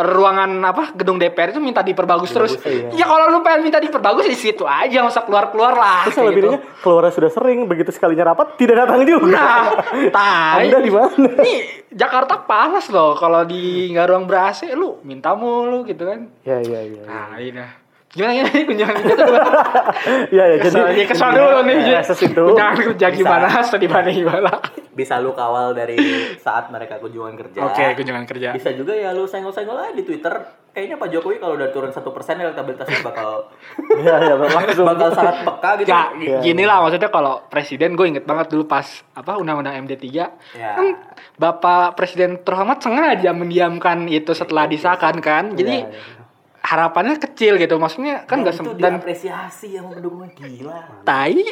ruangan 0.00 0.48
apa 0.64 0.96
gedung 0.96 1.20
DPR 1.20 1.52
itu 1.52 1.60
minta 1.60 1.84
diperbagus 1.84 2.30
terus. 2.32 2.52
iya. 2.64 2.88
Ya 2.96 3.04
kalau 3.04 3.28
lu 3.28 3.44
pengen 3.44 3.68
minta 3.68 3.76
diperbagus 3.76 4.24
di 4.24 4.38
situ 4.40 4.64
aja, 4.64 5.04
nggak 5.04 5.12
usah 5.12 5.24
keluar-keluar 5.28 5.76
lah. 5.76 6.08
Terus 6.08 6.16
kayak 6.16 6.24
gitu. 6.32 6.48
lebihnya 6.48 6.60
keluarnya 6.80 7.12
sudah 7.12 7.30
sering, 7.30 7.58
begitu 7.68 7.90
sekalinya 7.92 8.32
rapat 8.32 8.56
tidak 8.56 8.86
datang 8.86 9.04
juga. 9.04 9.36
Nah, 9.36 9.64
tai. 10.16 10.72
Anda 10.72 10.78
di 10.80 10.92
mana? 10.92 11.28
Nih, 11.44 11.60
Jakarta 11.92 12.40
panas 12.48 12.88
loh 12.88 13.12
kalau 13.20 13.44
di 13.44 13.92
nggak 13.92 14.06
ruang 14.08 14.24
lu 14.80 14.96
minta 15.04 15.36
mulu 15.36 15.84
gitu 15.84 16.08
kan. 16.08 16.24
Ya, 16.46 16.64
ya, 16.64 16.80
ya. 16.80 17.02
ya. 17.02 17.04
Nah, 17.04 17.36
ini 17.36 17.52
dah. 17.52 17.89
Gimana 18.10 18.34
gimana 18.34 18.50
kunjungan 18.66 18.94
kerja 18.96 19.14
tuh 19.14 19.26
gimana? 19.30 19.50
Ya, 20.28 20.44
ya, 20.44 20.56
jadi 20.58 20.78
ya 20.92 21.06
kesel 21.06 21.30
dulu 21.30 21.58
nih. 21.62 21.76
reses 21.94 22.18
itu 22.20 22.42
Kunjungan 22.44 22.74
kerja 22.88 23.06
gimana? 23.08 23.46
Studi 23.62 23.86
mana 23.86 24.10
gimana? 24.10 24.50
Bisa 24.90 25.16
lu 25.16 25.30
kawal 25.30 25.72
dari 25.72 25.94
saat 26.36 26.68
mereka 26.68 26.98
kunjungan 26.98 27.38
kerja. 27.38 27.62
Oke, 27.64 27.94
kunjungan 27.94 28.26
kerja. 28.26 28.50
Bisa 28.50 28.74
juga 28.74 28.92
ya 28.92 29.10
lu 29.10 29.24
senggol-senggol 29.24 29.78
aja 29.78 29.92
di 29.92 30.02
Twitter. 30.02 30.34
Kayaknya 30.70 30.96
Pak 30.96 31.08
Jokowi 31.08 31.36
kalau 31.36 31.54
udah 31.56 31.68
turun 31.68 31.90
satu 31.90 32.10
persen 32.10 32.38
elektabilitasnya 32.38 32.98
bakal 33.00 33.46
ya, 34.06 34.14
ya, 34.20 34.34
langsung. 34.34 34.86
bakal 34.86 35.08
sangat 35.10 35.36
peka 35.42 35.70
gitu. 35.78 35.88
Ya, 35.88 36.02
Iya, 36.12 36.38
gini 36.40 36.62
lah 36.62 36.78
maksudnya 36.80 37.08
kalau 37.08 37.42
presiden 37.44 37.94
gue 37.94 38.06
inget 38.06 38.22
banget 38.22 38.46
dulu 38.48 38.66
pas 38.66 38.86
apa 39.12 39.34
undang-undang 39.34 39.74
MD3 39.80 40.06
Ya. 40.52 40.74
kan 40.74 40.86
Bapak 41.36 41.94
Presiden 41.94 42.38
terhormat 42.40 42.78
sengaja 42.78 43.30
mendiamkan 43.32 44.06
itu 44.06 44.30
setelah 44.30 44.66
disahkan 44.66 45.18
kan. 45.18 45.54
Jadi 45.54 45.76
Ya, 45.76 45.86
ya. 45.88 46.19
Harapannya 46.62 47.16
kecil 47.18 47.56
gitu. 47.56 47.74
Maksudnya 47.74 48.22
kan 48.22 48.38
Dan 48.38 48.42
nggak 48.42 48.54
itu 48.54 48.60
sem- 48.62 48.76
dan 48.76 48.92
diapresiasi 48.96 49.68
yang 49.72 49.86
mendukungnya 49.86 50.32
gila. 50.36 50.78
tai. 51.02 51.36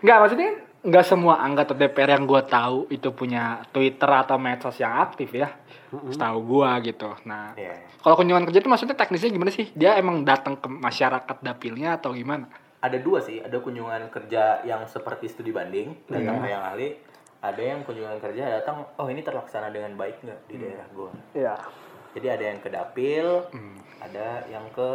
Nggak 0.00 0.18
maksudnya 0.18 0.50
nggak 0.80 1.04
semua 1.04 1.34
anggota 1.38 1.72
DPR 1.72 2.08
yang 2.10 2.24
gue 2.24 2.40
tahu 2.42 2.88
itu 2.88 3.08
punya 3.10 3.60
Twitter 3.68 4.08
atau 4.08 4.36
medsos 4.36 4.76
yang 4.76 4.96
aktif 4.98 5.28
ya. 5.30 5.52
Setahu 5.90 6.38
gue 6.40 6.70
gitu. 6.86 7.12
Nah, 7.24 7.52
Iya. 7.52 7.76
kalau 7.98 8.16
kunjungan 8.16 8.46
kerja 8.46 8.58
itu 8.58 8.70
maksudnya 8.70 8.94
teknisnya 8.94 9.28
gimana 9.28 9.50
sih? 9.50 9.68
Dia 9.72 9.94
emang 9.94 10.22
datang 10.22 10.56
ke 10.56 10.66
masyarakat 10.66 11.36
dapilnya 11.38 11.94
atau 11.94 12.12
gimana? 12.12 12.48
ada 12.80 12.96
dua 12.96 13.20
sih 13.20 13.36
ada 13.36 13.60
kunjungan 13.60 14.08
kerja 14.08 14.64
yang 14.64 14.88
seperti 14.88 15.28
studi 15.28 15.52
banding 15.52 15.92
datang 16.08 16.40
ke 16.40 16.48
yang 16.48 16.64
ahli 16.64 16.96
ada 17.38 17.60
yang 17.60 17.84
kunjungan 17.84 18.16
kerja 18.16 18.56
datang 18.56 18.88
oh 18.96 19.04
ini 19.04 19.20
terlaksana 19.20 19.68
dengan 19.68 19.92
baik 19.94 20.24
nggak 20.24 20.40
di 20.48 20.56
daerah 20.56 20.88
gua 20.90 21.12
Ya. 21.36 21.60
Jadi 22.12 22.26
ada 22.30 22.44
yang 22.46 22.58
ke 22.58 22.68
dapil 22.68 23.26
ada 23.98 24.26
yang 24.46 24.64
ke 24.70 24.90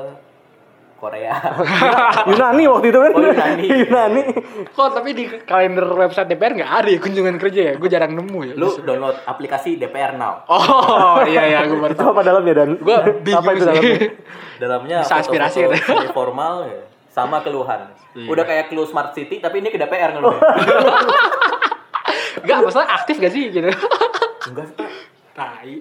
Korea 0.96 1.36
Yunani 2.30 2.64
waktu 2.66 2.88
itu 2.88 2.98
kan. 2.98 3.12
Oh, 3.12 3.20
Yunani. 3.20 3.68
Yunani. 3.84 4.22
Kok 4.70 4.90
tapi 4.92 5.12
di 5.12 5.24
kalender 5.44 5.84
website 5.86 6.24
DPR 6.26 6.56
nggak 6.56 6.72
ada 6.74 6.88
ya 6.88 7.00
kunjungan 7.00 7.36
kerja 7.36 7.62
ya? 7.62 7.74
Gue 7.76 7.88
jarang 7.88 8.16
nemu 8.16 8.40
ya. 8.42 8.54
lu 8.56 8.72
download 8.80 9.20
aplikasi 9.22 9.76
DPR 9.76 10.16
Now 10.16 10.48
Oh 10.48 11.20
iya 11.22 11.44
iya 11.46 11.60
gue 11.64 11.76
baru 11.76 11.92
Itu 11.94 12.00
tahu. 12.00 12.10
apa 12.10 12.22
dalamnya 12.24 12.54
dan 12.56 12.70
Gue 12.78 12.96
bingung 13.22 13.44
apa 13.44 13.50
itu 13.52 13.60
sih. 13.60 13.68
dalamnya? 13.68 13.98
dalamnya 14.56 14.98
Bisa 15.04 15.16
aspirasi 15.20 15.58
foto-foto 15.62 15.84
gitu. 16.00 16.14
formal 16.14 16.56
ya 16.64 16.82
sama 17.12 17.40
keluhan. 17.40 17.92
Iya. 18.12 18.28
Udah 18.28 18.44
kayak 18.44 18.66
clue 18.68 18.84
smart 18.84 19.12
city 19.12 19.40
tapi 19.40 19.60
ini 19.60 19.68
ke 19.68 19.78
DPR 19.78 20.12
ngeluh. 20.12 20.36
Enggak, 22.38 22.58
masalah 22.62 22.88
aktif 22.94 23.18
gak 23.18 23.32
sih 23.32 23.50
gitu. 23.50 23.68
Enggak. 24.48 24.68
Tai. 25.36 25.72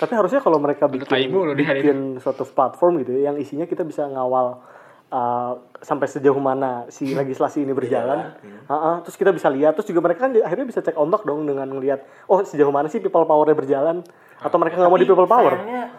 Tapi 0.00 0.12
harusnya 0.16 0.40
kalau 0.40 0.56
mereka 0.56 0.88
bikin, 0.88 1.28
bikin 1.52 1.98
suatu 2.24 2.48
platform 2.48 3.04
gitu 3.04 3.20
ya, 3.20 3.28
yang 3.30 3.36
isinya 3.36 3.68
kita 3.68 3.84
bisa 3.84 4.08
ngawal 4.08 4.64
uh, 5.12 5.52
sampai 5.84 6.08
sejauh 6.08 6.40
mana 6.40 6.88
si 6.88 7.12
legislasi 7.20 7.68
ini 7.68 7.76
berjalan. 7.76 8.32
Ha-ha, 8.64 9.04
terus 9.04 9.20
kita 9.20 9.30
bisa 9.30 9.52
lihat, 9.52 9.76
terus 9.76 9.92
juga 9.92 10.00
mereka 10.00 10.24
kan 10.24 10.32
akhirnya 10.32 10.66
bisa 10.66 10.80
cek 10.80 10.96
ombak 10.96 11.28
dong 11.28 11.44
dengan 11.44 11.68
ngelihat, 11.68 12.00
oh 12.32 12.40
sejauh 12.40 12.72
mana 12.72 12.88
sih 12.88 13.04
people 13.04 13.28
powernya 13.28 13.52
berjalan, 13.52 13.96
atau 14.40 14.56
mereka 14.56 14.80
nggak 14.80 14.90
mau 14.90 15.00
di 15.00 15.08
people 15.08 15.28
power. 15.28 15.52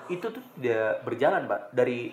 Itu 0.10 0.34
tuh 0.34 0.42
tidak 0.58 1.06
berjalan, 1.06 1.46
Pak. 1.46 1.62
Dari 1.78 2.10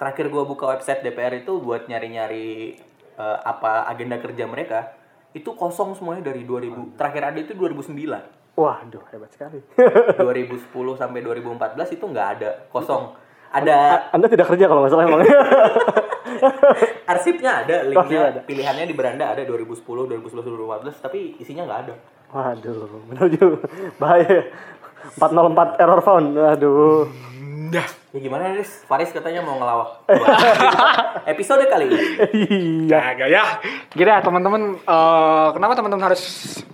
terakhir 0.00 0.32
gua 0.32 0.48
buka 0.48 0.72
website 0.72 1.04
DPR 1.04 1.44
itu 1.44 1.60
buat 1.60 1.88
nyari-nyari 1.88 2.76
eh, 3.16 3.38
apa 3.44 3.84
agenda 3.88 4.16
kerja 4.16 4.48
mereka, 4.48 4.96
itu 5.36 5.52
kosong 5.52 5.92
semuanya 5.92 6.32
dari 6.32 6.48
2000. 6.48 6.96
Terakhir 6.96 7.22
ada 7.32 7.38
itu 7.40 7.52
2009. 7.52 8.35
Waduh, 8.56 9.04
hebat 9.12 9.28
sekali. 9.28 9.60
2010 10.16 10.72
sampai 10.96 11.20
2014 11.20 11.76
itu 11.92 12.04
nggak 12.08 12.28
ada, 12.40 12.50
kosong. 12.72 13.12
Ada 13.52 14.10
Anda 14.10 14.26
tidak 14.26 14.48
kerja 14.48 14.64
kalau 14.66 14.80
nggak 14.84 14.92
salah 14.96 15.04
emang. 15.06 15.22
arsipnya 17.12 17.62
ada, 17.64 17.76
Pasti 17.84 17.92
linknya, 17.92 18.20
ada. 18.32 18.40
pilihannya 18.42 18.84
di 18.88 18.94
beranda 18.96 19.24
ada 19.32 19.44
2010, 19.44 19.84
2011, 19.84 20.42
2014, 20.88 21.04
tapi 21.04 21.36
isinya 21.38 21.68
nggak 21.68 21.80
ada. 21.86 21.94
Waduh, 22.32 23.06
benar 23.06 23.26
juga. 23.30 23.64
Bahaya. 24.00 24.40
404 25.14 25.78
error 25.78 26.00
found. 26.02 26.34
Waduh. 26.34 27.06
Dah. 27.66 27.88
Ya 28.14 28.18
gimana, 28.22 28.54
Riz? 28.54 28.86
Faris 28.86 29.10
katanya 29.10 29.42
mau 29.42 29.58
ngelawak. 29.58 30.06
Episode 31.34 31.66
kali 31.66 31.90
ini. 31.90 31.98
Iya. 32.86 32.98
Kagak 33.12 33.28
ya. 33.28 33.42
Gini 33.90 34.10
ya 34.10 34.22
teman-teman, 34.22 34.78
eh, 34.78 35.48
kenapa 35.50 35.72
teman-teman 35.74 36.04
harus 36.12 36.22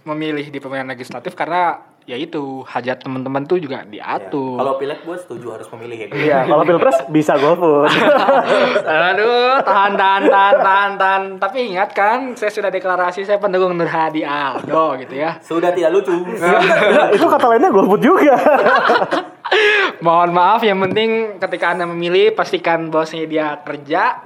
memilih 0.04 0.52
di 0.52 0.58
pemilihan 0.60 0.90
legislatif 0.92 1.32
karena 1.32 1.80
ya 2.02 2.18
itu 2.18 2.66
hajat 2.66 3.06
teman-teman 3.06 3.46
tuh 3.46 3.62
juga 3.62 3.86
Ya, 3.88 3.88
diatur. 3.88 4.60
Kalau 4.60 4.74
pilek 4.76 5.00
gue 5.06 5.16
setuju 5.16 5.46
harus 5.56 5.66
memilih 5.72 5.96
ya. 5.96 6.06
Iya, 6.12 6.38
kalau 6.44 6.64
pilpres 6.68 6.98
bisa 7.08 7.40
golput. 7.40 7.88
Aduh, 9.08 9.64
tahan, 9.64 9.92
tahan, 9.96 10.22
tahan, 10.28 10.54
tahan, 10.60 10.90
tahan. 11.00 11.22
Tapi 11.40 11.72
ingat 11.72 11.96
kan, 11.96 12.36
saya 12.36 12.52
sudah 12.52 12.68
deklarasi 12.68 13.24
saya 13.24 13.40
pendukung 13.40 13.72
Nur 13.72 13.88
Hadi 13.88 14.28
Aldo 14.28 15.00
gitu 15.00 15.14
ya. 15.16 15.40
Sudah 15.40 15.72
tidak 15.72 15.96
lucu. 15.96 16.12
Nah, 16.12 17.08
itu 17.16 17.24
kata 17.24 17.46
lainnya 17.48 17.72
golput 17.72 18.04
juga. 18.04 18.36
Mohon 20.04 20.30
maaf, 20.34 20.60
yang 20.66 20.78
penting 20.82 21.38
ketika 21.38 21.74
Anda 21.74 21.84
memilih, 21.86 22.34
pastikan 22.34 22.90
bosnya 22.90 23.26
dia 23.26 23.58
kerja, 23.62 24.22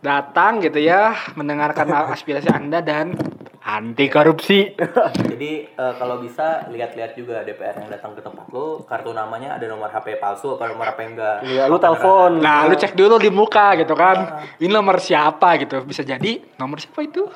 datang 0.00 0.60
gitu 0.64 0.80
ya, 0.80 1.16
mendengarkan 1.36 1.88
aspirasi 2.16 2.48
Anda 2.48 2.80
dan 2.80 3.16
anti 3.60 4.08
korupsi. 4.08 4.72
Jadi 5.14 5.52
eh, 5.68 5.94
kalau 6.00 6.18
bisa 6.24 6.66
lihat-lihat 6.72 7.12
juga 7.14 7.44
DPR 7.44 7.84
yang 7.84 7.90
datang 7.92 8.16
ke 8.16 8.24
tempat 8.24 8.48
lo, 8.50 8.82
kartu 8.88 9.12
namanya 9.12 9.60
ada 9.60 9.68
nomor 9.68 9.92
HP 9.92 10.16
palsu 10.16 10.56
atau 10.56 10.66
nomor 10.66 10.90
HP 10.90 11.00
enggak. 11.14 11.36
Iya, 11.44 11.68
lu 11.68 11.76
telepon. 11.76 12.40
Nah, 12.40 12.66
lu 12.66 12.74
cek 12.74 12.96
dulu 12.96 13.20
di 13.20 13.28
muka 13.28 13.76
gitu 13.76 13.92
kan. 13.92 14.48
Ini 14.56 14.72
nomor 14.72 14.98
siapa 14.98 15.60
gitu. 15.60 15.84
Bisa 15.84 16.02
jadi 16.02 16.40
nomor 16.56 16.80
siapa 16.80 17.04
itu? 17.04 17.28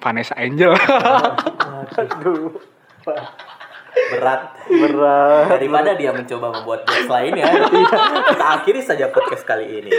Vanessa 0.00 0.32
Angel. 0.38 0.72
Aduh. 2.00 2.56
Berat. 4.08 4.40
Berat. 4.70 5.46
Daripada 5.52 5.90
dia 5.98 6.10
mencoba 6.14 6.46
membuat 6.56 6.88
jokes 6.88 7.10
lainnya, 7.10 7.46
kita 8.32 8.46
akhiri 8.60 8.80
saja 8.80 9.12
podcast 9.12 9.44
kali 9.44 9.66
ini. 9.68 9.90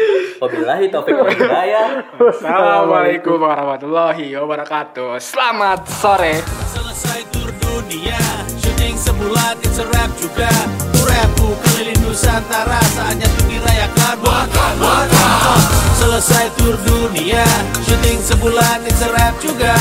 Wabillahi 0.41 0.89
taufik 0.89 1.13
wal 1.13 1.29
hidayah. 1.29 2.01
Assalamualaikum 2.17 3.37
warahmatullahi 3.37 4.33
wabarakatuh. 4.33 5.21
Selamat 5.21 5.85
sore. 5.85 6.41
Selesai 6.71 7.27
tur 7.29 7.49
dunia 7.61 8.19
Syuting 8.61 8.95
sebulan 8.95 9.57
it's 9.63 9.79
a 9.81 9.85
rap 9.91 10.11
juga 10.15 10.47
Tuh 10.95 11.03
rapku 11.07 11.55
keliling 11.59 11.99
Nusantara 12.05 12.79
Saatnya 12.95 13.27
tuh 13.35 13.45
dirayakan 13.51 14.15
Makan, 14.21 14.73
makan 14.79 15.59
Selesai 15.99 16.45
tur 16.55 16.75
dunia 16.87 17.43
Syuting 17.83 18.19
sebulan 18.21 18.85
it's 18.87 19.03
a 19.03 19.09
rap 19.11 19.35
juga 19.43 19.75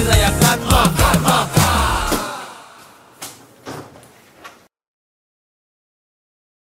Bila 0.00 0.16
jak 0.16 0.32
Batman 0.40 1.59